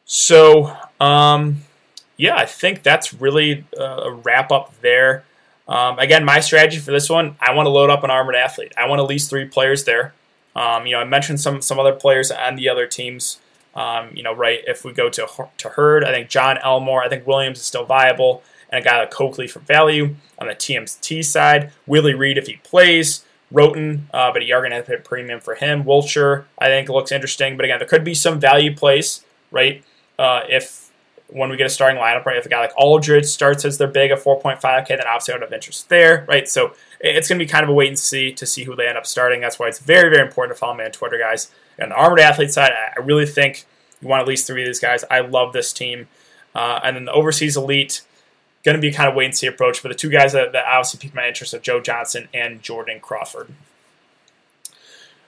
So, 0.06 0.74
um, 1.02 1.64
yeah, 2.16 2.38
I 2.38 2.46
think 2.46 2.84
that's 2.84 3.14
really 3.14 3.66
a 3.78 4.12
wrap 4.12 4.52
up 4.52 4.80
there. 4.82 5.26
Um, 5.68 6.00
again, 6.00 6.24
my 6.24 6.40
strategy 6.40 6.78
for 6.78 6.92
this 6.92 7.10
one, 7.10 7.36
I 7.42 7.54
want 7.54 7.66
to 7.66 7.72
load 7.72 7.90
up 7.90 8.04
an 8.04 8.10
armored 8.10 8.36
athlete. 8.36 8.72
I 8.78 8.88
want 8.88 9.02
at 9.02 9.08
least 9.08 9.30
three 9.30 9.46
players 9.46 9.84
there. 9.84 10.14
Um, 10.58 10.88
you 10.88 10.94
know, 10.94 11.00
I 11.00 11.06
mentioned 11.06 11.40
some 11.40 11.62
some 11.62 11.80
other 11.80 11.94
players 11.94 12.32
on 12.32 12.56
the 12.56 12.68
other 12.68 12.88
teams. 12.88 13.40
Um, 13.76 14.10
you 14.14 14.24
know, 14.24 14.34
right? 14.34 14.60
If 14.66 14.84
we 14.84 14.92
go 14.92 15.10
to 15.10 15.28
to 15.58 15.70
Herd, 15.70 16.04
I 16.04 16.12
think 16.12 16.30
Jon 16.30 16.58
Elmore, 16.58 17.04
I 17.04 17.10
think 17.10 17.28
Williams 17.28 17.60
is 17.60 17.66
still 17.66 17.86
viable, 17.86 18.44
and 18.70 18.84
a 18.84 18.86
guy 18.86 18.98
like 18.98 19.12
Coakley 19.12 19.48
for 19.48 19.60
value 19.60 20.16
on 20.40 20.48
the 20.48 20.56
TMT 20.56 21.24
side. 21.24 21.72
Willie 21.86 22.16
Reed 22.16 22.38
if 22.38 22.48
he 22.48 22.58
plays. 22.58 23.24
Wroten, 23.50 24.10
uh, 24.14 24.34
but 24.34 24.46
you 24.46 24.54
are 24.54 24.60
going 24.60 24.72
to 24.72 24.76
have 24.76 24.86
to 24.88 24.92
pay 24.92 24.98
a 24.98 25.02
premium 25.02 25.40
for 25.40 25.56
him. 25.56 25.86
Wiltjer, 25.86 26.44
I 26.60 26.66
think 26.66 26.90
looks 26.90 27.14
interesting, 27.14 27.56
but 27.56 27.64
again, 27.64 27.80
there 27.80 27.88
could 27.88 28.04
be 28.04 28.14
some 28.14 28.42
value 28.42 28.76
plays, 28.76 29.24
right? 29.52 29.86
Uh, 30.20 30.42
if 30.50 30.87
when 31.30 31.50
we 31.50 31.58
get 31.58 31.68
a 31.68 31.70
starting 31.70 32.02
lineup, 32.02 32.26
right? 32.26 32.38
If 32.38 32.46
a 32.46 32.50
guy 32.50 32.62
like 32.62 32.74
Aldridge 32.78 33.26
starts 33.26 33.66
as 33.66 33.78
their 33.78 33.88
big 33.88 34.12
at 34.12 34.20
4.5k, 34.20 34.88
then 34.88 35.02
obviously 35.02 35.34
I 35.34 35.38
would 35.38 35.44
have 35.44 35.54
interest 35.54 35.90
there, 35.90 36.26
right? 36.28 36.48
So 36.48 36.74
it's 37.00 37.28
going 37.28 37.38
to 37.38 37.46
be 37.46 37.50
kind 37.50 37.64
of 37.64 37.70
a 37.70 37.74
wait 37.74 37.90
and 37.90 38.00
see 38.00 38.32
to 38.34 38.46
see 38.46 38.64
who 38.64 38.76
they 38.76 38.88
end 38.88 38.98
up 38.98 39.06
starting. 39.06 39.42
That's 39.42 39.60
why 39.60 39.68
it's 39.68 39.80
very, 39.80 40.10
very 40.10 40.26
important 40.26 40.56
to 40.56 40.60
follow 40.60 40.76
me 40.76 40.86
on 40.86 40.92
Twitter, 40.92 41.18
guys. 41.18 41.52
On 41.82 41.90
the 41.90 41.96
Armored 41.96 42.22
Athlete 42.22 42.52
side, 42.52 42.72
I 42.72 43.00
really 43.02 43.26
think 43.26 43.66
you 44.02 44.08
want 44.08 44.22
at 44.22 44.28
least 44.28 44.48
three 44.48 44.62
of 44.62 44.68
these 44.68 44.80
guys. 44.80 45.04
I 45.12 45.20
love 45.20 45.54
this 45.54 45.74
team. 45.74 46.08
Uh, 46.56 46.80
and 46.84 46.96
then 46.96 47.06
the 47.06 47.12
Overseas 47.12 47.58
Elite, 47.58 48.02
going 48.64 48.76
to 48.76 48.82
be 48.82 48.92
kind 48.92 49.10
of 49.10 49.16
wait 49.16 49.26
and 49.26 49.38
see 49.38 49.48
approach. 49.48 49.82
But 49.82 49.90
the 49.90 49.96
two 49.96 50.10
guys 50.10 50.34
that, 50.34 50.54
that 50.54 50.66
obviously 50.66 51.00
piqued 51.00 51.16
my 51.16 51.28
interest 51.28 51.54
are 51.54 51.60
Joe 51.60 51.82
Johnson 51.82 52.30
and 52.34 52.62
Jordan 52.62 53.00
Crawford. 53.00 53.50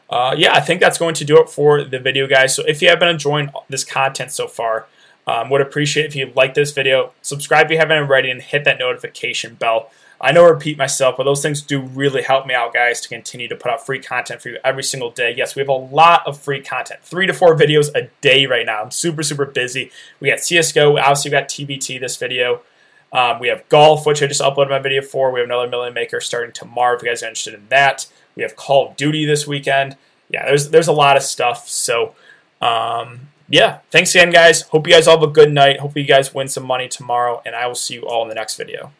Uh, 0.10 0.34
yeah, 0.38 0.54
I 0.56 0.60
think 0.60 0.82
that's 0.82 0.98
going 0.98 1.14
to 1.16 1.26
do 1.26 1.40
it 1.40 1.50
for 1.50 1.84
the 1.84 2.00
video, 2.00 2.26
guys. 2.26 2.56
So 2.56 2.64
if 2.68 2.82
you 2.82 2.90
have 2.90 3.00
been 3.00 3.10
enjoying 3.10 3.52
this 3.70 3.84
content 3.84 4.32
so 4.32 4.48
far, 4.48 4.88
um, 5.30 5.50
would 5.52 5.62
appreciate 5.62 6.08
if 6.08 6.16
you 6.16 6.32
like 6.36 6.56
this 6.56 6.72
video, 6.72 7.14
subscribe 7.22 7.68
if 7.68 7.72
you 7.74 7.78
haven't 7.78 7.98
already, 7.98 8.32
and 8.32 8.42
hit 8.42 8.64
that 8.64 8.80
notification 8.80 9.54
bell. 9.54 9.92
I 10.20 10.32
know 10.32 10.44
I 10.44 10.50
repeat 10.50 10.78
myself, 10.78 11.18
but 11.18 11.24
those 11.24 11.44
things 11.44 11.62
do 11.62 11.80
really 11.80 12.24
help 12.24 12.48
me 12.48 12.56
out, 12.56 12.74
guys, 12.74 13.00
to 13.02 13.10
continue 13.10 13.48
to 13.48 13.56
put 13.56 13.72
out 13.72 13.86
free 13.86 14.00
content 14.00 14.42
for 14.42 14.50
you 14.50 14.58
every 14.66 14.84
single 14.84 15.12
day. 15.12 15.34
Yes, 15.38 15.56
we 15.56 15.60
have 15.60 15.70
a 15.70 15.74
lot 15.74 16.26
of 16.26 16.42
free 16.42 16.62
content, 16.62 17.02
three 17.04 17.28
to 17.28 17.34
four 17.34 17.56
videos 17.56 17.94
a 17.96 18.10
day 18.22 18.48
right 18.48 18.66
now. 18.66 18.82
I'm 18.82 18.92
super, 18.92 19.22
super 19.22 19.46
busy. 19.46 19.92
We 20.20 20.30
got 20.30 20.40
CSGO, 20.40 21.00
obviously, 21.00 21.30
we 21.30 21.38
got 21.38 21.48
TBT 21.48 22.00
this 22.00 22.18
video. 22.18 22.62
Um, 23.14 23.40
we 23.40 23.50
have 23.50 23.68
golf, 23.70 24.08
which 24.08 24.24
I 24.24 24.28
just 24.28 24.42
uploaded 24.42 24.72
my 24.72 24.80
video 24.80 25.04
for. 25.04 25.32
We 25.32 25.42
have 25.42 25.48
another 25.48 25.70
Million 25.70 25.94
Maker 25.94 26.20
starting 26.20 26.52
tomorrow 26.52 26.96
if 26.98 27.04
you 27.04 27.10
guys 27.10 27.22
are 27.22 27.28
interested 27.28 27.54
in 27.54 27.68
that. 27.70 28.08
We 28.36 28.42
have 28.42 28.56
Call 28.56 28.90
of 28.90 28.98
Duty 28.98 29.26
this 29.26 29.46
weekend. 29.46 29.96
Yeah, 30.30 30.46
there's 30.46 30.70
there's 30.70 30.88
a 30.88 30.94
lot 30.94 31.18
of 31.18 31.24
stuff. 31.24 31.68
So, 31.68 32.14
um, 32.62 33.30
yeah, 33.50 33.80
thanks 33.92 34.14
again, 34.16 34.32
guys. 34.32 34.62
Hope 34.62 34.88
you 34.88 34.94
guys 34.94 35.08
all 35.08 35.20
have 35.20 35.28
a 35.28 35.32
good 35.32 35.52
night. 35.52 35.80
Hope 35.80 35.98
you 35.98 36.04
guys 36.04 36.34
win 36.34 36.48
some 36.48 36.66
money 36.66 36.88
tomorrow, 36.88 37.42
and 37.46 37.56
I 37.56 37.68
will 37.68 37.76
see 37.76 37.96
you 37.96 38.08
all 38.08 38.24
in 38.24 38.30
the 38.30 38.36
next 38.36 38.56
video. 38.56 38.92